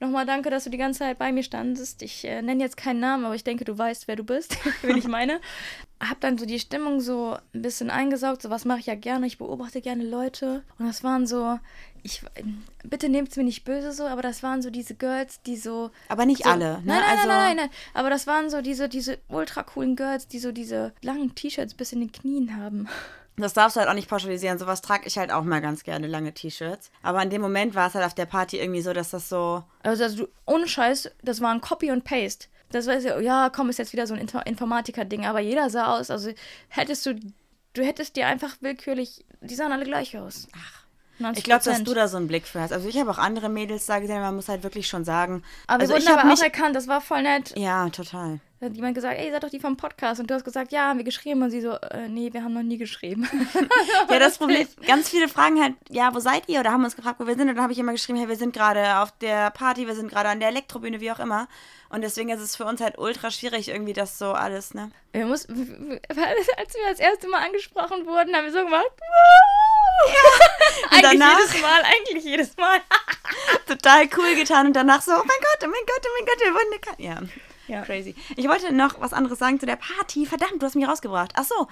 [0.00, 2.02] Nochmal danke, dass du die ganze Zeit bei mir standest.
[2.02, 4.96] Ich äh, nenne jetzt keinen Namen, aber ich denke, du weißt, wer du bist, wen
[4.96, 5.40] ich meine.
[6.00, 8.42] habe dann so die Stimmung so ein bisschen eingesaugt.
[8.42, 9.26] So was mache ich ja gerne.
[9.26, 10.62] Ich beobachte gerne Leute.
[10.78, 11.58] Und das waren so,
[12.02, 12.22] ich
[12.84, 15.90] bitte nehmt es mir nicht böse so, aber das waren so diese Girls, die so.
[16.08, 16.82] Aber nicht so, alle, ne?
[16.84, 17.70] Nein, nein, also, nein, nein, nein.
[17.94, 21.92] Aber das waren so diese, diese ultra coolen Girls, die so diese langen T-Shirts bis
[21.92, 22.88] in den Knien haben.
[23.38, 24.58] Das darfst du halt auch nicht pauschalisieren.
[24.58, 26.90] Sowas trage ich halt auch mal ganz gerne, lange T-Shirts.
[27.02, 29.62] Aber in dem Moment war es halt auf der Party irgendwie so, dass das so.
[29.82, 32.48] Also, also du, ohne Scheiß, das war ein Copy und Paste.
[32.70, 35.96] Das war ja, ja, komm, ist jetzt wieder so ein Inf Informatiker-Ding, aber jeder sah
[35.96, 36.10] aus.
[36.10, 36.32] Also
[36.68, 37.14] hättest du,
[37.72, 40.48] du hättest dir einfach willkürlich, die sahen alle gleich aus.
[40.54, 40.77] Ach.
[41.20, 41.38] 90%.
[41.38, 42.72] Ich glaube, dass du da so einen Blick für hast.
[42.72, 45.42] Also ich habe auch andere Mädels da gesehen, man muss halt wirklich schon sagen.
[45.66, 47.54] Aber also wir ich wurden aber auch erkannt, das war voll nett.
[47.56, 48.40] Ja, total.
[48.60, 50.20] Da hat jemand gesagt, ey, ihr seid doch die vom Podcast.
[50.20, 51.42] Und du hast gesagt, ja, haben wir geschrieben.
[51.42, 53.28] Und sie so, äh, nee, wir haben noch nie geschrieben.
[54.10, 56.60] Ja, das Problem, ganz viele fragen halt, ja, wo seid ihr?
[56.60, 57.48] Oder haben uns gefragt, wo wir sind.
[57.48, 60.10] Und dann habe ich immer geschrieben, hey, wir sind gerade auf der Party, wir sind
[60.10, 61.46] gerade an der Elektrobühne, wie auch immer.
[61.90, 64.90] Und deswegen ist es für uns halt ultra schwierig, irgendwie das so alles, ne?
[65.12, 68.90] Wir mussten, als wir das erste Mal angesprochen wurden, haben wir so gemacht.
[70.90, 72.80] Und eigentlich danach jedes Mal, eigentlich jedes Mal.
[73.66, 76.40] total cool getan und danach so, oh mein Gott, oh mein Gott, oh mein Gott,
[76.44, 76.98] wir wurden erkannt.
[76.98, 77.82] Ja, Ja.
[77.82, 78.14] crazy.
[78.36, 80.24] Ich wollte noch was anderes sagen zu der Party.
[80.26, 81.32] Verdammt, du hast mich rausgebracht.
[81.36, 81.68] Ach so.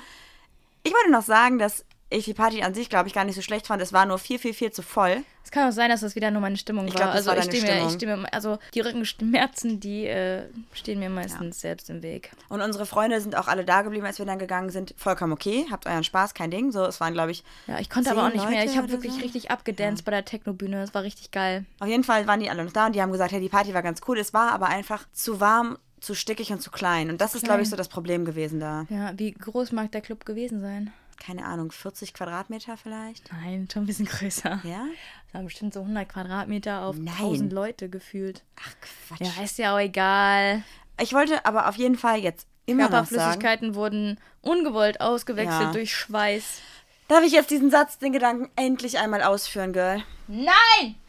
[0.82, 3.42] Ich wollte noch sagen, dass ich die Party an sich, glaube ich, gar nicht so
[3.42, 3.82] schlecht fand.
[3.82, 5.24] Es war nur viel, viel, viel zu voll.
[5.44, 7.00] Es kann auch sein, dass das wieder nur meine Stimmung Ich war.
[7.00, 10.42] glaub, das also war ich stehe mir, ich mir, also die Rückenschmerzen, die äh,
[10.72, 12.30] stehen mir meistens selbst im Weg.
[12.48, 14.94] Und unsere Freunde sind auch alle da geblieben, als wir dann gegangen sind.
[14.96, 15.66] Vollkommen okay.
[15.70, 16.70] Habt euren Spaß, kein Ding.
[16.72, 18.64] So, es waren, glaube ich, Ja, ich konnte aber auch nicht mehr.
[18.64, 19.20] Ich Leute habe wirklich so?
[19.20, 20.80] richtig abgedanced bei der Techno-Bühne.
[20.80, 21.64] Das war richtig geil.
[21.80, 23.74] auf jeden Fall waren die alle noch da und die haben gesagt, hey, die Party
[23.74, 24.18] war ganz cool.
[24.18, 27.10] Es war aber einfach zu warm, zu stickig und zu klein.
[27.10, 28.86] Und das ist, glaube ich, so das Problem gewesen da.
[28.90, 30.92] Ja, wie groß mag der Club gewesen sein?
[31.18, 33.32] Keine Ahnung, 40 Quadratmeter vielleicht?
[33.32, 34.60] Nein, schon ein bisschen größer.
[34.64, 34.86] Ja?
[35.26, 37.14] Das waren bestimmt so 100 Quadratmeter auf Nein.
[37.18, 38.42] 1000 Leute gefühlt.
[38.60, 38.72] Ach,
[39.08, 39.20] Quatsch.
[39.36, 40.62] Ja, ist ja auch egal.
[41.00, 45.72] Ich wollte aber auf jeden Fall jetzt immer noch Körperflüssigkeiten wurden ungewollt ausgewechselt Ja.
[45.72, 46.60] durch Schweiß.
[47.08, 50.02] darf ich jetzt diesen Satz, den Gedanken endlich einmal ausführen, Girl?
[50.28, 50.94] Nein!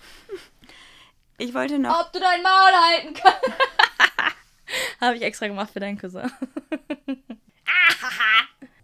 [1.39, 3.41] Ich wollte noch, Ob du dein Maul halten kannst.
[5.01, 6.31] Habe ich extra gemacht für deinen Cousin.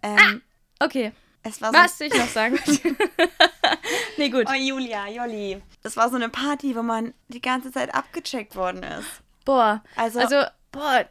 [0.04, 0.42] ähm,
[0.84, 1.12] Okay,
[1.44, 2.96] es war so was ich noch sagen möchte.
[4.18, 4.46] nee, gut.
[4.50, 5.62] Oh, Julia, Jolli.
[5.82, 9.08] Das war so eine Party, wo man die ganze Zeit abgecheckt worden ist.
[9.46, 11.06] Boah, Also- also, boah,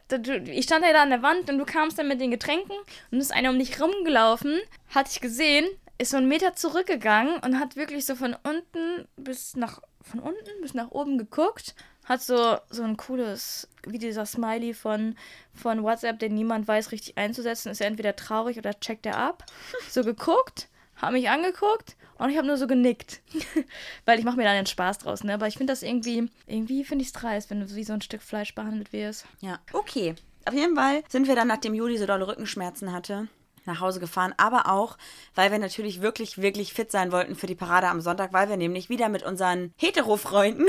[0.45, 2.75] ich stand ja da an der Wand und du kamst dann mit den Getränken
[3.11, 4.59] und ist einer um dich rumgelaufen,
[4.93, 5.67] hatte ich gesehen,
[5.99, 10.61] ist so einen Meter zurückgegangen und hat wirklich so von unten bis nach, von unten
[10.61, 15.15] bis nach oben geguckt, hat so, so ein cooles, wie dieser Smiley von,
[15.53, 19.45] von WhatsApp, den niemand weiß, richtig einzusetzen, ist er entweder traurig oder checkt er ab,
[19.89, 23.21] so geguckt, hat mich angeguckt und ich habe nur so genickt.
[24.05, 25.33] Weil ich mache mir dann den Spaß draus, ne?
[25.33, 28.01] Aber ich finde das irgendwie, irgendwie finde ich es dreist, wenn du wie so ein
[28.01, 29.25] Stück Fleisch behandelt wirst.
[29.41, 29.59] Ja.
[29.71, 30.15] Okay.
[30.45, 33.27] Auf jeden Fall sind wir dann, nachdem Juli so dolle Rückenschmerzen hatte,
[33.65, 34.33] nach Hause gefahren.
[34.37, 34.97] Aber auch,
[35.35, 38.57] weil wir natürlich wirklich, wirklich fit sein wollten für die Parade am Sonntag, weil wir
[38.57, 40.65] nämlich wieder mit unseren Hetero-Freunden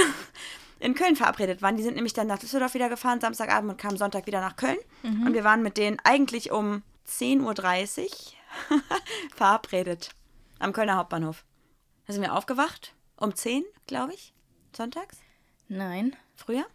[0.84, 1.76] in Köln verabredet waren.
[1.76, 4.78] Die sind nämlich dann nach Düsseldorf wieder gefahren, Samstagabend und kamen Sonntag wieder nach Köln.
[5.26, 8.80] Und wir waren mit denen eigentlich um 10.30 Uhr
[9.34, 10.10] verabredet.
[10.58, 11.44] Am Kölner Hauptbahnhof.
[12.06, 12.94] Da sind wir aufgewacht.
[13.16, 14.34] Um 10, glaube ich.
[14.76, 15.18] Sonntags.
[15.68, 16.14] Nein.
[16.36, 16.66] Früher.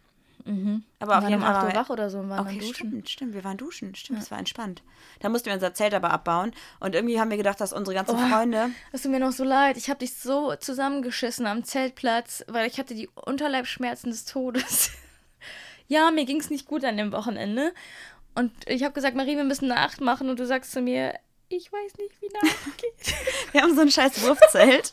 [0.44, 0.84] Mhm.
[0.98, 2.40] Aber auf waren jeden um Fall 8 waren Uhr wir- wach oder so und waren
[2.40, 2.74] Okay, dann duschen.
[2.74, 3.34] stimmt, stimmt.
[3.34, 4.82] Wir waren duschen, stimmt, es war entspannt.
[5.20, 6.52] Da mussten wir unser Zelt aber abbauen.
[6.80, 8.28] Und irgendwie haben wir gedacht, dass unsere ganzen Oh.
[8.28, 8.70] Freunde.
[8.92, 9.76] Es tut mir noch so leid.
[9.76, 14.90] Ich habe dich so zusammengeschissen am Zeltplatz, weil ich hatte die Unterleibsschmerzen des Todes.
[15.88, 17.72] ja, mir ging es nicht gut an dem Wochenende.
[18.34, 20.28] Und ich habe gesagt, Marie, wir müssen eine Acht machen.
[20.30, 21.14] Und du sagst zu mir,
[21.50, 23.14] ich weiß nicht, wie Acht geht.
[23.52, 24.90] Wir haben so ein scheiß Wurfzelt.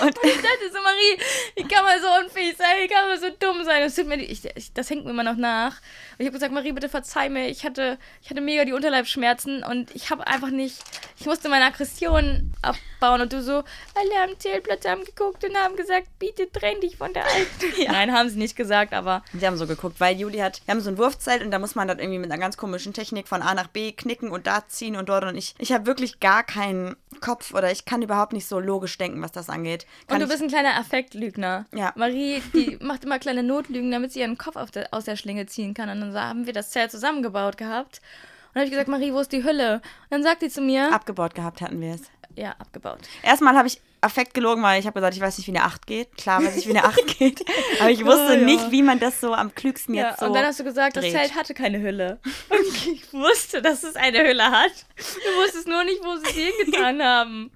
[0.00, 1.18] und Ich dachte so, Marie,
[1.56, 2.76] wie kann man so unfähig sein?
[2.82, 3.82] Wie kann man so dumm sein?
[3.82, 5.72] Das, tut mir, ich, ich, das hängt mir immer noch nach.
[5.72, 7.48] Und ich habe gesagt, Marie, bitte verzeih mir.
[7.48, 10.76] Ich hatte, ich hatte mega die Unterleibsschmerzen und ich habe einfach nicht,
[11.18, 13.22] ich musste meine Aggression abbauen.
[13.22, 17.14] Und du so, alle am Zeltplatz haben geguckt und haben gesagt, bitte trenn dich von
[17.14, 17.72] der Alten.
[17.86, 20.60] Nein, haben sie nicht gesagt, aber sie haben so geguckt, weil Juli hat.
[20.66, 22.92] Wir haben so ein Wurfzelt und da muss man dann irgendwie mit einer ganz komischen
[22.92, 25.24] Technik von A nach B knicken und da ziehen und dort.
[25.24, 28.96] Und ich, ich habe wirklich gar keinen Kopf oder ich kann überhaupt nicht so logisch
[28.98, 29.86] denken, was das angeht.
[30.06, 31.66] Kann Und du bist ein kleiner Affektlügner.
[31.74, 31.92] Ja.
[31.96, 35.46] Marie, die macht immer kleine Notlügen, damit sie ihren Kopf auf der, aus der Schlinge
[35.46, 35.88] ziehen kann.
[35.88, 37.98] Und dann haben wir das Zelt zusammengebaut gehabt.
[37.98, 39.76] Und dann habe ich gesagt, Marie, wo ist die Hülle?
[39.76, 42.02] Und dann sagt sie zu mir, abgebaut gehabt hatten wir es.
[42.36, 43.00] ja, abgebaut.
[43.22, 45.86] Erstmal habe ich Affekt gelogen, weil ich habe gesagt, ich weiß nicht, wie eine 8
[45.86, 46.16] geht.
[46.16, 47.44] Klar weiß ich, wie eine 8 geht.
[47.80, 48.36] Aber ich wusste Oh, ja.
[48.36, 50.26] nicht, wie man das so am klügsten Ja, jetzt so.
[50.26, 51.12] und dann hast du gesagt, dreht.
[51.14, 52.18] das Zelt hatte keine Hülle.
[52.50, 54.72] Und ich wusste, dass es eine Hülle hat.
[54.96, 57.50] Du wusstest nur nicht, wo sie sie hingetan haben.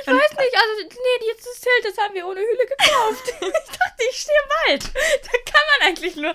[0.00, 3.32] Ich weiß nicht, also, nee, jetzt das Zelt, das haben wir ohne Hülle gekauft.
[3.40, 4.90] Ich dachte, ich stehe im Wald.
[5.22, 6.32] Da kann eigentlich nur.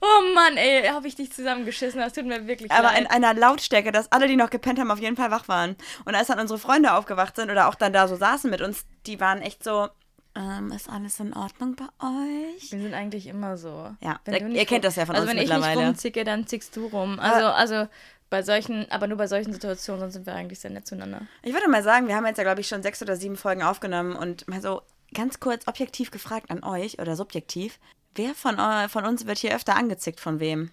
[0.00, 2.00] Oh Mann, ey, habe ich dich zusammengeschissen.
[2.00, 3.00] Das tut mir wirklich Aber leid.
[3.00, 5.76] in einer Lautstärke, dass alle, die noch gepennt haben, auf jeden Fall wach waren.
[6.04, 8.81] Und als dann unsere Freunde aufgewacht sind oder auch dann da so saßen mit uns,
[9.06, 9.88] die waren echt so,
[10.34, 12.72] ähm, ist alles in Ordnung bei euch?
[12.72, 13.94] Wir sind eigentlich immer so.
[14.00, 15.76] Ja, Wenn ihr- kennt das ja von also uns wenn ich mittlerweile.
[15.80, 17.18] nicht rumzicke, dann zickst du rum.
[17.20, 17.88] Also, also
[18.30, 21.22] bei solchen, aber nur bei solchen Situationen, sonst sind wir eigentlich sehr nett zueinander.
[21.42, 23.62] Ich würde mal sagen, wir haben jetzt ja, glaube ich, schon sechs oder sieben Folgen
[23.62, 24.80] aufgenommen und mal so
[25.12, 27.78] ganz kurz objektiv gefragt an euch oder subjektiv,
[28.14, 28.56] wer von,
[28.88, 30.70] von uns wird hier öfter angezickt von wem?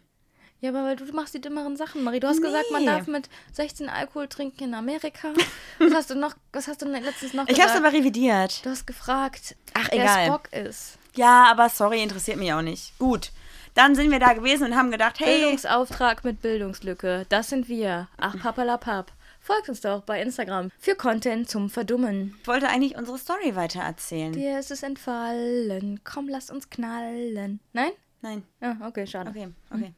[0.62, 2.20] Ja, aber weil du, machst die dümmeren Sachen, Marie.
[2.20, 2.88] Du hast gesagt, man Nee.
[2.88, 5.30] darf mit 16 Alkohol trinken in Amerika.
[5.80, 7.70] Was hast du noch, was hast du letztens noch Ich gesagt?
[7.70, 8.66] habe es aber revidiert.
[8.66, 10.26] Du hast gefragt, Ach, wer egal.
[10.26, 10.98] Spock ist.
[11.16, 12.98] Ja, aber sorry, interessiert mich auch nicht.
[13.00, 13.32] Gut,
[13.74, 17.26] dann sind wir da gewesen und haben gedacht, hey, Bildungsauftrag mit Bildungslücke.
[17.30, 18.10] Das sind wir.
[18.18, 19.12] Ach, papalapap.
[19.42, 22.36] Folgt uns doch bei Instagram für Content zum Verdummen.
[22.42, 24.34] ich wollte eigentlich unsere Story weitererzählen.
[24.34, 26.02] Dir ist es entfallen.
[26.04, 27.62] Komm, lass uns knallen.
[27.72, 27.92] Nein?
[28.22, 28.44] Nein.
[28.60, 29.30] Ja, okay, schade.
[29.30, 29.94] Okay, okay.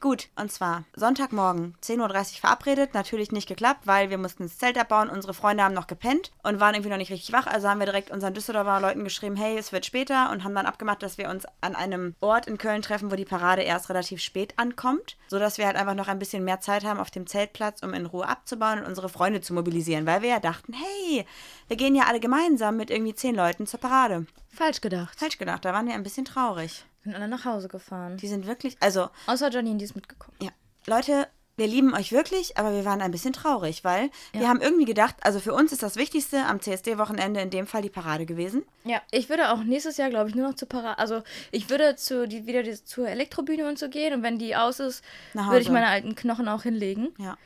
[0.00, 2.94] Gut, und zwar Sonntagmorgen, 10.30 Uhr verabredet.
[2.94, 5.10] Natürlich nicht geklappt, weil wir mussten das Zelt abbauen.
[5.10, 7.46] Unsere Freunde haben noch gepennt und waren irgendwie noch nicht richtig wach.
[7.46, 10.30] Also haben wir direkt unseren Düsseldorfer Leuten geschrieben, hey, es wird später.
[10.30, 13.26] Und haben dann abgemacht, dass wir uns an einem Ort in Köln treffen, wo die
[13.26, 15.18] Parade erst relativ spät ankommt.
[15.28, 18.06] Sodass wir halt einfach noch ein bisschen mehr Zeit haben auf dem Zeltplatz, um in
[18.06, 20.06] Ruhe abzubauen und unsere Freunde zu mobilisieren.
[20.06, 21.26] Weil wir ja dachten, hey,
[21.68, 24.26] wir gehen ja alle gemeinsam mit irgendwie zehn Leuten zur Parade.
[24.48, 25.18] Falsch gedacht.
[25.18, 26.84] Falsch gedacht, da waren wir ein bisschen traurig.
[27.04, 28.16] Sind alle nach Hause gefahren.
[28.16, 30.36] Die sind wirklich, also Außer Janine, die ist mitgekommen.
[30.40, 30.50] ja,
[30.86, 34.48] Leute, wir lieben euch wirklich, aber wir waren ein bisschen traurig, weil wir Ja.
[34.48, 37.90] haben irgendwie gedacht, also für uns ist das Wichtigste am CSD-Wochenende in dem Fall die
[37.90, 38.64] Parade gewesen.
[38.84, 40.98] Ja, ich würde auch nächstes Jahr, glaube ich, nur noch zur Parade.
[40.98, 44.14] Also, ich würde zu, die, wieder die, zur Elektrobühne und so gehen.
[44.14, 47.08] Und wenn die aus ist, würde ich meine alten Knochen auch hinlegen.
[47.18, 47.36] Ja.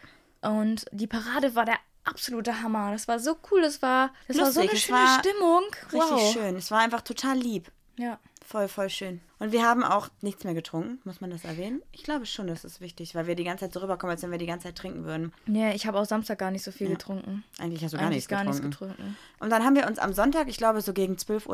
[0.40, 2.92] Und die Parade war der absolute Hammer.
[2.92, 3.60] Das war so cool.
[3.60, 5.62] Das war, das war so Lustig, eine schöne war Stimmung.
[5.92, 6.32] Richtig wow.
[6.32, 6.56] schön.
[6.56, 7.72] Es war einfach total lieb.
[7.98, 8.20] Ja.
[8.48, 9.20] Voll, voll schön.
[9.40, 11.82] Und wir haben auch nichts mehr getrunken, muss man das erwähnen?
[11.90, 14.30] Ich glaube schon, das ist wichtig, weil wir die ganze Zeit so rüberkommen, als wenn
[14.30, 15.32] wir die ganze Zeit trinken würden.
[15.46, 17.42] Nee, ich habe auch Samstag gar nicht so viel getrunken.
[17.58, 18.66] Eigentlich hast du gar nichts gar getrunken.
[18.68, 19.16] nichts getrunken.
[19.40, 21.48] Und dann haben wir uns am Sonntag, ich glaube so gegen 12.30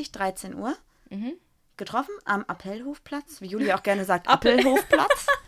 [0.00, 0.74] Uhr, 13 Uhr,
[1.10, 1.34] Mhm.
[1.76, 5.26] getroffen am Appellhofplatz, wie Julia auch gerne sagt, Appelhofplatz.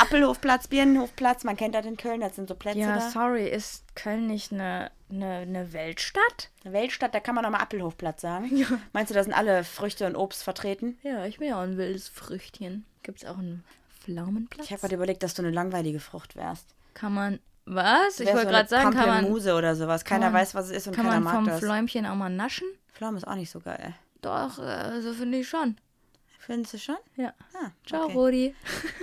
[0.00, 3.10] Appelhofplatz, Birnenhofplatz, man kennt das in Köln, das sind so Plätze Ja, da.
[3.10, 6.50] sorry, ist Köln nicht eine, eine, eine Weltstadt?
[6.64, 8.66] Eine Weltstadt, da kann man nochmal Appelhofplatz sagen.
[8.92, 10.98] Meinst du, da sind alle Früchte und Obst vertreten?
[11.02, 12.84] Ja, ich bin ja auch ein wildes Früchtchen.
[13.02, 13.64] Gibt es auch einen
[14.02, 14.66] Pflaumenplatz?
[14.66, 16.66] Ich habe gerade überlegt, dass du eine langweilige Frucht wärst.
[16.94, 17.38] Kann man.
[17.64, 18.20] Was?
[18.20, 20.04] Ich wollte so gerade sagen, kann man, Pampelmuse oder sowas.
[20.04, 21.58] Keiner kann man- weiß, was es ist und kann keiner man mag vom das.
[21.60, 22.68] Fläumchen auch mal naschen?
[22.92, 23.94] Pflaume ist auch nicht so geil.
[24.22, 25.76] Doch, äh, so finde ich schon.
[26.46, 26.96] Findest du schon?
[27.16, 27.34] Ja.
[27.54, 28.12] Ah, Ciao, okay.
[28.14, 28.54] Rodi.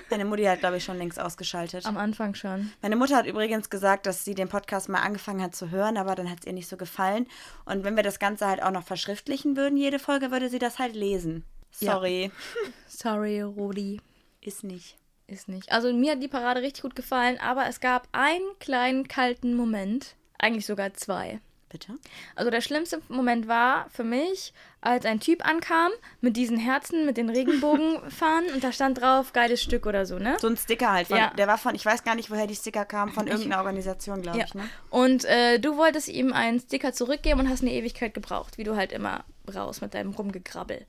[0.09, 1.85] Meine Mutti hat, glaube ich, schon längst ausgeschaltet.
[1.85, 2.71] Am Anfang schon.
[2.81, 6.15] Meine Mutter hat übrigens gesagt, dass sie den Podcast mal angefangen hat zu hören, aber
[6.15, 7.27] dann hat es ihr nicht so gefallen.
[7.65, 10.79] Und wenn wir das Ganze halt auch noch verschriftlichen würden, jede Folge, würde sie das
[10.79, 11.43] halt lesen.
[11.81, 11.95] Ja.
[11.95, 12.31] Sorry.
[12.87, 13.99] Sorry, Rodi.
[14.39, 14.97] Ist nicht.
[15.27, 15.69] Ist nicht.
[15.69, 20.15] Also mir hat die Parade richtig gut gefallen, aber es gab einen kleinen kalten Moment.
[20.37, 21.41] Eigentlich sogar zwei.
[21.73, 21.95] Bitte?
[22.35, 27.17] Also der schlimmste Moment war für mich, als ein Typ ankam mit diesen Herzen, mit
[27.17, 30.37] den Regenbogenfahnen und da stand drauf, geiles Stück oder so, ne?
[30.39, 31.07] So ein Sticker halt.
[31.07, 31.31] Von, Ja.
[31.35, 34.37] Der war von, ich weiß gar nicht, woher die Sticker kamen, von irgendeiner Organisation, glaube
[34.37, 34.45] Ja.
[34.45, 34.53] ich.
[34.53, 34.69] Ne?
[34.91, 38.75] Und äh, du wolltest ihm einen Sticker zurückgeben und hast eine Ewigkeit gebraucht, wie du
[38.75, 40.85] halt immer brauchst mit deinem Rumgekrabbel.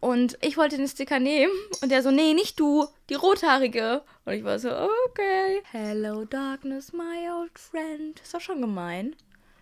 [0.00, 4.02] Und ich wollte den Sticker nehmen und der so, nee, nicht du, die rothaarige.
[4.24, 4.68] Und ich war so,
[5.08, 5.62] okay.
[5.70, 8.20] Hello darkness, my old friend.
[8.20, 9.14] Das war schon gemein.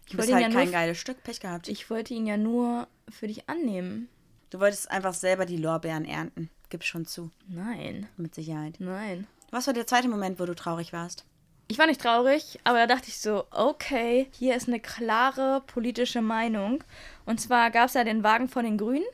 [0.06, 1.68] Ich wollte, halt ja kein nur, geiles Stück, Pech gehabt.
[1.68, 4.08] ich wollte ihn ja nur für dich annehmen.
[4.50, 6.50] Du wolltest einfach selber die Lorbeeren ernten.
[6.68, 8.76] Gib schon zu, Nein, mit Sicherheit.
[8.78, 9.26] nein.
[9.50, 11.24] Was war der zweite Moment, wo du traurig warst?
[11.68, 16.20] Ich war nicht traurig, aber da dachte ich so, okay, hier ist eine klare politische
[16.22, 16.82] Meinung.
[17.24, 19.04] Und zwar gab es ja den Wagen von den Grünen.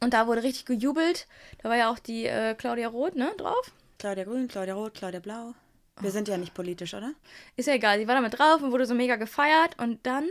[0.00, 1.26] Und da wurde richtig gejubelt.
[1.62, 3.72] Da war ja auch die äh, Claudia Roth, ne, drauf.
[3.98, 5.54] Claudia Grün, Claudia Rot, Claudia Blau.
[6.00, 7.12] Wir sind ja nicht politisch, oder?
[7.56, 9.78] Ist ja egal, die war damit drauf und wurde so mega gefeiert.
[9.78, 10.28] Und dann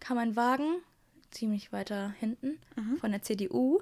[0.00, 0.82] kam ein Wagen,
[1.30, 2.58] ziemlich weiter hinten,
[3.00, 3.80] von der CDU.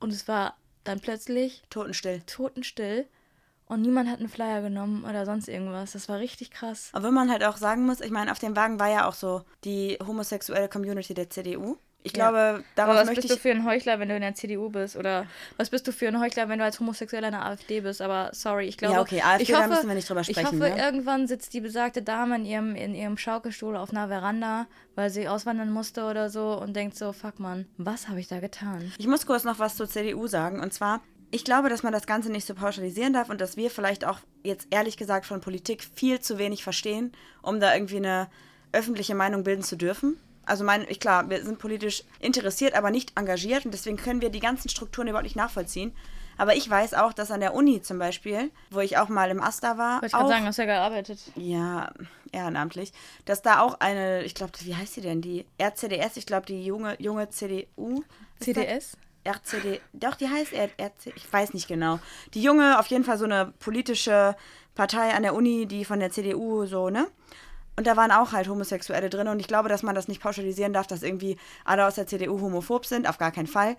[0.00, 2.22] Und es war dann plötzlich Totenstill.
[2.26, 3.06] totenstill.
[3.66, 5.92] Und niemand hat einen Flyer genommen oder sonst irgendwas.
[5.92, 6.90] Das war richtig krass.
[6.92, 9.44] Obwohl man halt auch sagen muss, ich meine, auf dem Wagen war ja auch so
[9.64, 11.78] die homosexuelle Community der CDU.
[12.04, 12.30] Ich Ja.
[12.30, 14.96] glaube, darauf Aber was bist du für ein Heuchler, wenn du in der CDU bist?
[14.96, 18.02] Oder was bist du für ein Heuchler, wenn du als Homosexueller in der AfD bist?
[18.02, 18.94] Aber sorry, ich glaube.
[18.94, 20.84] Ja, okay, AfD, ich da hoffe, müssen wir nicht drüber sprechen, Ich hoffe, ne?
[20.84, 25.28] irgendwann sitzt die besagte Dame in ihrem, in ihrem Schaukelstuhl auf einer Veranda, weil sie
[25.28, 28.92] auswandern musste oder so und denkt so: Fuck, Mann, was habe ich da getan?
[28.98, 30.58] Ich muss kurz noch was zur CDU sagen.
[30.58, 31.00] Und zwar,
[31.30, 34.18] ich glaube, dass man das Ganze nicht so pauschalisieren darf und dass wir vielleicht auch
[34.42, 38.28] jetzt ehrlich gesagt von Politik viel zu wenig verstehen, um da irgendwie eine
[38.72, 40.18] öffentliche Meinung bilden zu dürfen.
[40.44, 44.30] Also mein, ich klar, wir sind politisch interessiert, aber nicht engagiert und deswegen können wir
[44.30, 45.94] die ganzen Strukturen überhaupt nicht nachvollziehen.
[46.38, 49.40] Aber ich weiß auch, dass an der Uni zum Beispiel, wo ich auch mal im
[49.40, 51.20] Asta war, Wollte ich auch, gerade sagen, hast du ja gearbeitet.
[51.36, 51.92] ja,
[52.32, 52.92] ehrenamtlich,
[53.26, 56.64] dass da auch eine, ich glaube, wie heißt sie denn, die RCDS, ich glaube, die
[56.64, 58.02] junge, junge CDU.
[58.40, 58.96] CDS?
[59.24, 62.00] RCD, doch, die heißt RC, ich weiß nicht genau.
[62.34, 64.34] Die junge, auf jeden Fall so eine politische
[64.74, 67.06] Partei an der Uni, die von der CDU so, ne?
[67.76, 70.72] Und da waren auch halt Homosexuelle drin und ich glaube, dass man das nicht pauschalisieren
[70.72, 73.76] darf, dass irgendwie alle aus der CDU homophob sind, auf gar keinen Fall.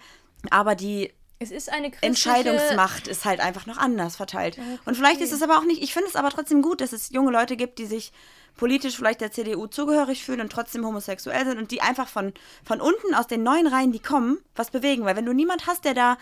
[0.50, 1.14] Aber die
[1.44, 2.08] Es ist eine christliche...
[2.08, 4.58] Entscheidungsmacht ist halt einfach noch anders verteilt.
[4.86, 7.10] Und vielleicht ist es aber auch nicht, ich finde es aber trotzdem gut, dass es
[7.10, 8.12] junge Leute gibt, die sich
[8.56, 12.34] politisch vielleicht der CDU zugehörig fühlen und trotzdem homosexuell sind und die einfach von,
[12.64, 15.06] von unten aus den neuen Reihen, die kommen, was bewegen.
[15.06, 16.18] Weil wenn du niemand hast, der da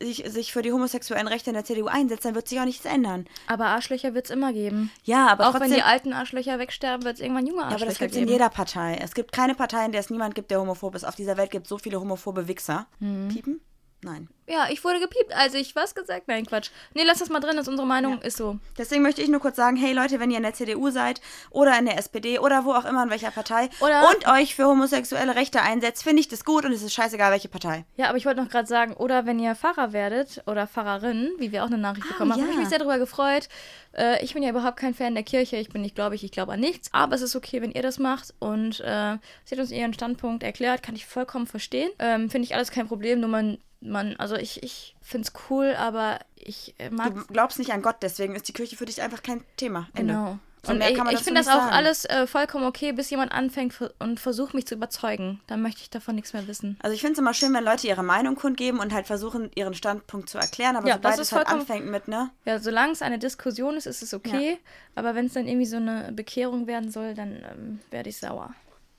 [0.00, 2.84] sich, sich für die homosexuellen Rechte in der CDU einsetzt, dann wird sich auch nichts
[2.84, 3.26] ändern.
[3.46, 4.90] Aber Arschlöcher wird es immer geben.
[5.04, 7.82] Ja, aber Auch trotzdem, wenn die alten Arschlöcher wegsterben, wird es irgendwann junge ja, Arschlöcher
[7.82, 8.28] aber das gibt es geben.
[8.28, 8.98] in jeder Partei.
[9.02, 11.04] Es gibt keine Partei, in der es niemand gibt, der homophob ist.
[11.04, 12.86] Auf dieser Welt gibt es so viele homophobe Wichser.
[13.00, 13.28] Mhm.
[13.28, 13.60] Piepen?
[14.02, 14.28] Nein.
[14.48, 16.28] Ja, ich wurde gepiept, als ich was gesagt.
[16.28, 16.70] Nein, Quatsch.
[16.94, 18.58] Nee, lass das mal drin, das ist unsere Meinung, ist so.
[18.76, 21.20] Deswegen möchte ich nur kurz sagen, hey Leute, wenn ihr in der CDU seid
[21.50, 24.66] oder in der SPD oder wo auch immer, in welcher Partei Oder- und euch für
[24.66, 27.84] homosexuelle Rechte einsetzt, finde ich das gut und es ist scheißegal, welche Partei.
[27.96, 31.52] Ja, aber ich wollte noch gerade sagen, oder wenn ihr Pfarrer werdet oder Pfarrerin, wie
[31.52, 32.44] wir auch eine Nachricht bekommen haben, ja.
[32.44, 33.48] habe ich mich sehr darüber gefreut.
[33.92, 36.52] Äh, ich bin ja überhaupt kein Fan der Kirche, ich bin nicht gläubig, ich glaube
[36.52, 36.88] an nichts.
[36.92, 40.42] Aber es ist okay, wenn ihr das macht und äh, sie hat uns ihren Standpunkt
[40.42, 41.90] erklärt, kann ich vollkommen verstehen.
[41.98, 45.74] Ähm, Finde ich alles kein Problem, nur man, man also ich, ich finde es cool,
[45.78, 49.02] aber ich äh, mag Du glaubst nicht an Gott, deswegen ist die Kirche für dich
[49.02, 49.88] einfach kein Thema.
[49.94, 50.12] Ende.
[50.14, 50.38] Genau.
[50.64, 51.72] So Und mehr ich, kann man ich finde das auch sagen.
[51.72, 55.40] alles äh, vollkommen okay, bis jemand anfängt und versucht, mich zu überzeugen.
[55.46, 56.76] Dann möchte ich davon nichts mehr wissen.
[56.82, 59.74] Also ich finde es immer schön, wenn Leute ihre Meinung kundgeben und halt versuchen, ihren
[59.74, 62.30] Standpunkt zu erklären, aber Ja, sobald das es halt anfängt mit, ne?
[62.44, 64.58] Ja, solange es eine Diskussion ist, ist es okay.
[64.96, 68.52] Aber wenn es dann irgendwie so eine Bekehrung werden soll, dann ähm, werde ich sauer.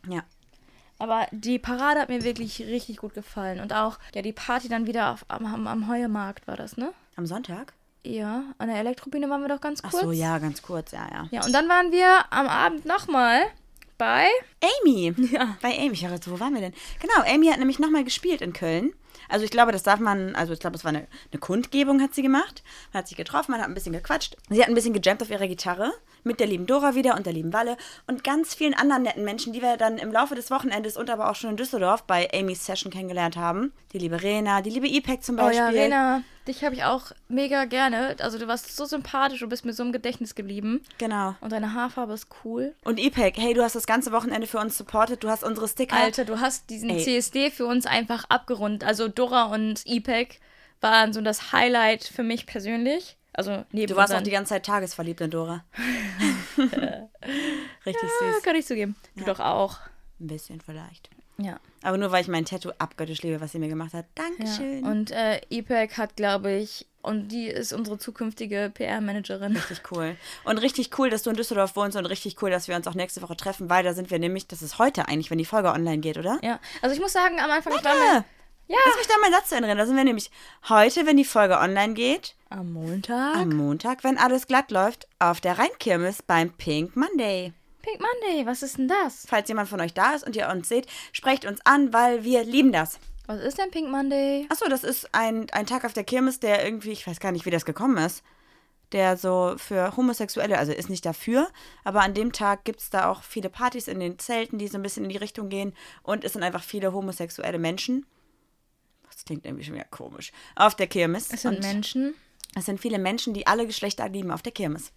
[0.07, 0.23] Ja.
[0.99, 3.61] Aber die Parade hat mir wirklich richtig gut gefallen.
[3.61, 6.93] Und auch, ja, die Party dann wieder auf, am, am, Heuemarkt war das, ne?
[7.15, 7.73] Am Sonntag?
[8.03, 10.03] Ja, an der Elektrobühne waren wir doch ganz Ach kurz.
[10.03, 11.27] so, ja, ganz kurz, ja, ja.
[11.31, 13.41] Ja, und dann waren wir am Abend nochmal
[13.97, 14.27] bei.
[14.83, 15.13] Amy.
[15.31, 15.57] Ja.
[15.61, 15.93] Bei Amy.
[15.93, 16.73] Ich dachte, wo waren wir denn?
[16.99, 18.93] Genau, Amy hat nämlich nochmal gespielt in Köln.
[19.29, 22.15] Also ich glaube, das darf man, also ich glaube, es war eine, eine Kundgebung, hat
[22.15, 22.63] sie gemacht.
[22.91, 24.35] Man hat sich getroffen, man hat ein bisschen gequatscht.
[24.49, 25.93] Sie hat ein bisschen gejammt auf ihrer Gitarre
[26.23, 29.53] mit der lieben Dora wieder und der lieben Walle und ganz vielen anderen netten Menschen,
[29.53, 32.65] die wir dann im Laufe des Wochenendes und aber auch schon in Düsseldorf bei Amy's
[32.65, 33.73] Session kennengelernt haben.
[33.93, 35.57] Die liebe Rena, die liebe Ipek zum Oh Beispiel.
[35.57, 38.15] ja, Rena, dich habe ich auch mega gerne.
[38.19, 40.81] Also du warst so sympathisch, du bist mir so im Gedächtnis geblieben.
[40.97, 41.35] Genau.
[41.41, 42.75] Und deine Haarfarbe ist cool.
[42.83, 45.95] Und Ipek, hey, du hast das ganze Wochenende für uns supportet, du hast unsere Sticker.
[45.95, 47.03] Alter, du hast diesen Ey.
[47.03, 48.83] CSD für uns einfach abgerundet.
[48.83, 50.39] Also Dora und Ipek
[50.81, 53.17] waren so das Highlight für mich persönlich.
[53.33, 55.63] Also neben Du warst auch die ganze Zeit tagesverliebt in Dora.
[57.85, 58.43] Richtig Ja, süß.
[58.43, 58.95] kann ich zugeben.
[59.15, 59.77] Du doch auch.
[60.19, 61.09] Ein bisschen vielleicht.
[61.37, 61.59] Ja.
[61.83, 64.05] Aber nur weil ich mein Tattoo abgöttisch liebe, was sie mir gemacht hat.
[64.17, 64.25] ja.
[64.25, 64.83] Dankeschön.
[64.83, 69.55] Und äh, Ipek hat, glaube ich, und die ist unsere zukünftige PR-Managerin.
[69.55, 70.17] richtig cool.
[70.43, 72.93] Und richtig cool, dass du in Düsseldorf wohnst und richtig cool, dass wir uns auch
[72.95, 75.69] nächste Woche treffen, weil da sind wir nämlich, das ist heute eigentlich, wenn die Folge
[75.69, 76.39] online geht, oder?
[76.43, 76.59] Ja.
[76.81, 78.13] Also ich muss sagen, am Anfang ich war Ja.
[78.15, 78.25] mir.
[78.69, 78.77] Ja.
[78.85, 79.79] Lass mich da mal einen Satz zu Ende reden.
[79.79, 80.29] Da sind wir nämlich
[80.69, 83.35] heute, wenn die Folge online geht, Am Montag.
[83.35, 87.51] am Montag, wenn alles glatt läuft, auf der Rheinkirmes beim Pink Monday.
[87.81, 89.25] Pink Monday, was ist denn das?
[89.27, 92.43] Falls jemand von euch da ist und ihr uns seht, sprecht uns an, weil wir
[92.43, 92.99] lieben das.
[93.25, 94.45] Was ist denn Pink Monday?
[94.49, 97.45] Achso, das ist ein, ein Tag auf der Kirmes, der irgendwie, ich weiß gar nicht,
[97.47, 98.21] wie das gekommen ist,
[98.91, 101.47] der so für Homosexuelle, also ist nicht dafür,
[101.83, 104.77] aber an dem Tag gibt es da auch viele Partys in den Zelten, die so
[104.77, 108.05] ein bisschen in die Richtung gehen und es sind einfach viele homosexuelle Menschen.
[109.19, 110.31] Das klingt irgendwie schon wieder komisch.
[110.55, 111.27] Auf der Kirmes.
[111.29, 112.13] Es sind Menschen.
[112.55, 114.93] es sind viele Menschen, die alle Geschlechter lieben auf der Kirmes.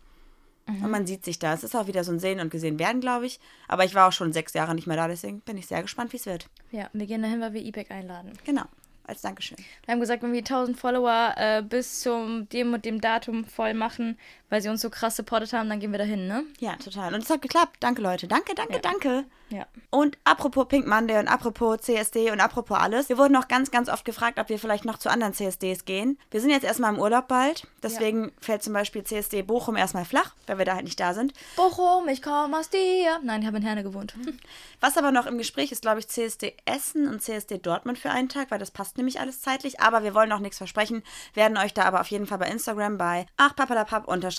[0.68, 0.84] Mhm.
[0.84, 1.52] Und man sieht sich da.
[1.52, 3.40] Es ist auch wieder so ein Sehen und Gesehen werden, glaube ich.
[3.66, 6.12] Aber ich war auch schon sechs Jahre nicht mehr da, deswegen bin ich sehr gespannt,
[6.12, 6.48] wie es wird.
[6.70, 8.32] Ja, wir gehen dahin, weil wir Ipek einladen.
[8.44, 8.62] Genau.
[9.04, 9.58] Als Dankeschön.
[9.84, 13.74] Wir haben gesagt, wenn wir 1000 Follower äh, bis zum dem und dem Datum voll
[13.74, 14.16] machen,
[14.52, 16.44] weil sie uns so krass supportet haben, dann gehen wir dahin, ne?
[16.58, 17.14] Ja, total.
[17.14, 17.78] Und es hat geklappt.
[17.80, 18.28] Danke, Leute.
[18.28, 19.24] Danke, danke, danke.
[19.48, 19.66] Ja.
[19.90, 23.08] Und apropos Pink Monday und apropos CSD und apropos alles.
[23.08, 26.18] Wir wurden noch ganz, ganz oft gefragt, ob wir vielleicht noch zu anderen CSDs gehen.
[26.30, 27.66] Wir sind jetzt erstmal im Urlaub bald.
[27.82, 31.32] Deswegen fällt zum Beispiel CSD Bochum erstmal flach, weil wir da halt nicht da sind.
[31.56, 33.20] Bochum, ich komme aus dir.
[33.22, 34.14] Nein, ich habe in Herne gewohnt.
[34.14, 34.38] Hm.
[34.80, 38.28] Was aber noch im Gespräch ist, glaube ich, CSD Essen und CSD Dortmund für einen
[38.28, 39.80] Tag, weil das passt nämlich alles zeitlich.
[39.80, 41.02] Aber wir wollen noch nichts versprechen,
[41.34, 43.26] werden euch da aber auf jeden Fall bei Instagram bei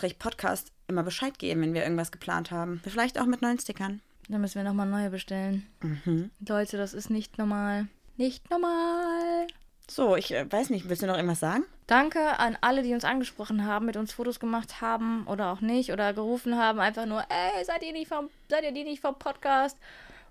[0.03, 2.81] achpapadapap-podcast immer Bescheid geben, wenn wir irgendwas geplant haben.
[2.83, 4.01] Vielleicht auch mit neuen Stickern.
[4.29, 5.67] Dann müssen wir nochmal neue bestellen.
[5.81, 6.31] Mhm.
[6.47, 7.87] Leute, das ist nicht normal.
[8.17, 9.47] Nicht normal.
[9.89, 11.65] So, ich äh, weiß nicht, willst du noch irgendwas sagen?
[11.87, 15.91] Danke an alle, die uns angesprochen haben, mit uns Fotos gemacht haben oder auch nicht
[15.91, 19.19] oder gerufen haben, einfach nur, ey, seid ihr nicht vom, seid ihr die nicht vom
[19.19, 19.77] Podcast?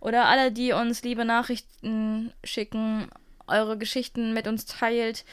[0.01, 3.09] Oder alle, die uns liebe Nachrichten schicken,
[3.47, 5.25] eure Geschichten mit uns teilt.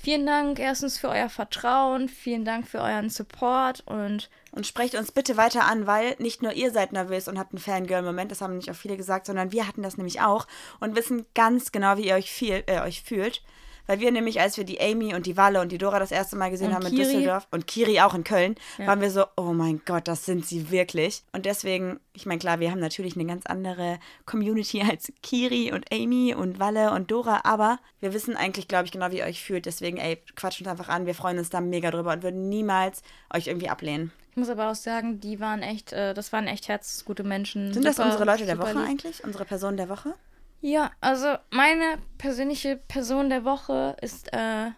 [0.00, 5.12] Vielen Dank erstens für euer Vertrauen, vielen Dank für euren Support und Und sprecht uns
[5.12, 8.56] bitte weiter an, weil nicht nur ihr seid nervös und habt einen Fangirl-Moment, das haben
[8.56, 10.46] nicht auch viele gesagt, sondern wir hatten das nämlich auch
[10.80, 13.42] und wissen ganz genau, wie ihr euch, viel, äh, euch fühlt.
[13.88, 16.36] Weil wir nämlich, als wir die Amy und die Walle und die Dora das erste
[16.36, 17.04] Mal gesehen Und haben in Kiri.
[17.04, 18.86] Düsseldorf und Kiri auch in Köln, Ja.
[18.86, 21.22] waren wir so, oh mein Gott, das sind sie wirklich.
[21.32, 25.92] Und deswegen, ich meine, klar, wir haben natürlich eine ganz andere Community als Kiri und
[25.92, 29.42] Amy und Walle und Dora, aber wir wissen eigentlich, glaube ich, genau, wie ihr euch
[29.42, 29.66] fühlt.
[29.66, 31.06] Deswegen, ey, quatscht uns einfach an.
[31.06, 33.02] Wir freuen uns da mega drüber und würden niemals
[33.34, 34.12] euch irgendwie ablehnen.
[34.32, 37.72] ich muss aber auch sagen, die waren echt, äh, das waren echt herzgute Menschen.
[37.72, 38.86] Sind das unsere Leute der Woche lieb.
[38.86, 39.24] eigentlich?
[39.24, 40.12] Unsere Person der Woche?
[40.60, 44.70] Ja, also meine persönliche Person der Woche ist äh,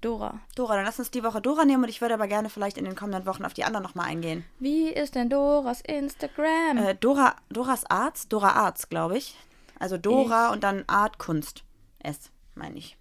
[0.00, 0.40] Dora.
[0.56, 2.84] Dora, dann lass uns die Woche Dora nehmen und ich würde aber gerne vielleicht in
[2.84, 4.44] den kommenden Wochen auf die anderen nochmal eingehen.
[4.58, 6.78] Wie ist denn Doras Instagram?
[6.78, 9.36] Äh, Dora, Doras Arts, Dora Arts, glaube ich.
[9.78, 11.64] Also Dora und dann Art Kunst.
[12.00, 12.96] S, meine ich.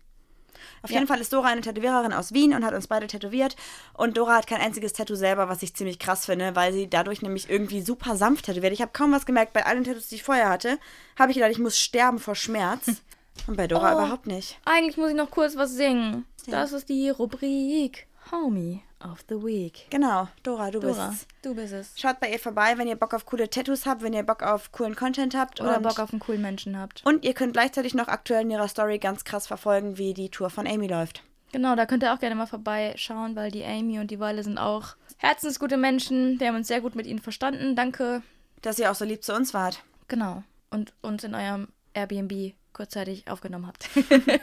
[0.82, 0.95] Auf Ja.
[0.97, 3.55] jeden Fall ist Dora eine Tätowiererin aus Wien und hat uns beide tätowiert.
[3.93, 7.22] Und Dora hat kein einziges Tattoo selber, was ich ziemlich krass finde, weil sie dadurch
[7.22, 8.74] nämlich irgendwie super sanft tätowiert.
[8.74, 9.53] Ich habe kaum was gemerkt.
[9.53, 10.78] Bei allen Tattoos, die ich vorher hatte,
[11.18, 12.86] habe ich gedacht, ich muss sterben vor Schmerz.
[13.47, 13.99] Und bei Dora Oh.
[13.99, 14.60] überhaupt nicht.
[14.66, 16.26] Eigentlich muss ich noch kurz was singen.
[16.47, 19.87] Das ist die Rubrik Homie of the Week.
[19.89, 21.93] Genau, Dora, du Dora, bist du bist es.
[21.95, 24.71] Schaut bei ihr vorbei, wenn ihr Bock auf coole Tattoos habt, wenn ihr Bock auf
[24.71, 25.61] coolen Content habt.
[25.61, 27.05] Oder Bock auf einen coolen Menschen habt.
[27.05, 30.49] und ihr könnt gleichzeitig noch aktuell in ihrer Story ganz krass verfolgen, wie die Tour
[30.49, 31.23] von Amy läuft.
[31.51, 34.57] Genau, da könnt ihr auch gerne mal vorbeischauen, weil die Amy und die Walle sind
[34.57, 36.39] auch herzensgute Menschen.
[36.39, 37.75] Wir haben uns sehr gut mit ihnen verstanden.
[37.75, 38.21] Danke.
[38.61, 39.83] Dass ihr auch so lieb zu uns wart.
[40.07, 40.43] Genau.
[40.69, 43.89] Und uns in eurem Airbnb kurzzeitig aufgenommen habt.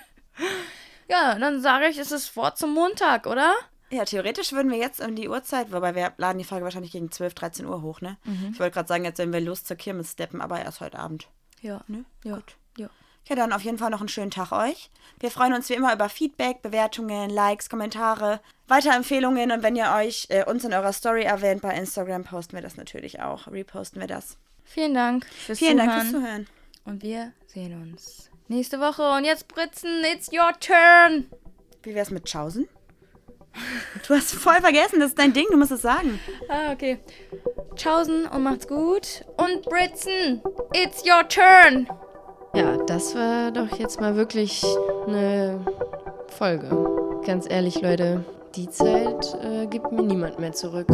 [1.08, 3.54] ja, dann sage ich, es ist vor zum Montag, oder?
[3.90, 7.10] Ja, theoretisch würden wir jetzt um die Uhrzeit, wobei wir laden die Folge wahrscheinlich gegen
[7.10, 8.16] 12, 13 Uhr hoch, ne?
[8.50, 11.28] Ich wollte gerade sagen, jetzt sollen wir los zur Kirmes steppen, aber erst heute Abend.
[11.60, 11.82] Ja.
[11.86, 12.04] Ne?
[12.24, 12.34] Ja.
[12.36, 12.56] Gut.
[12.76, 12.88] ja.
[13.28, 14.88] Ja, dann auf jeden Fall noch einen schönen Tag euch.
[15.18, 20.26] Wir freuen uns wie immer über Feedback, Bewertungen, Likes, Kommentare, Weiterempfehlungen und wenn ihr euch
[20.30, 23.48] äh, uns in eurer Story erwähnt bei Instagram, posten wir das natürlich auch.
[23.48, 24.36] Reposten wir das.
[24.64, 25.88] Vielen Dank fürs Vielen Zuhören.
[25.88, 26.46] Dank fürs Zuhören.
[26.84, 29.02] Und wir sehen uns nächste Woche.
[29.10, 31.26] Und jetzt Britzen, it's your turn.
[31.82, 32.68] Wie wär's mit Chausen?
[34.06, 36.20] Du hast voll vergessen, das ist dein Ding, du musst es sagen.
[36.48, 36.98] Ah, okay.
[37.74, 39.24] Tschaußen und macht's gut.
[39.36, 40.42] Und Britzen,
[40.72, 41.88] it's your turn.
[42.54, 44.64] Ja, das war doch jetzt mal wirklich
[45.06, 45.60] eine
[46.28, 46.68] Folge.
[47.26, 50.86] Ganz ehrlich, Leute, die Zeit äh, gibt mir niemand mehr zurück.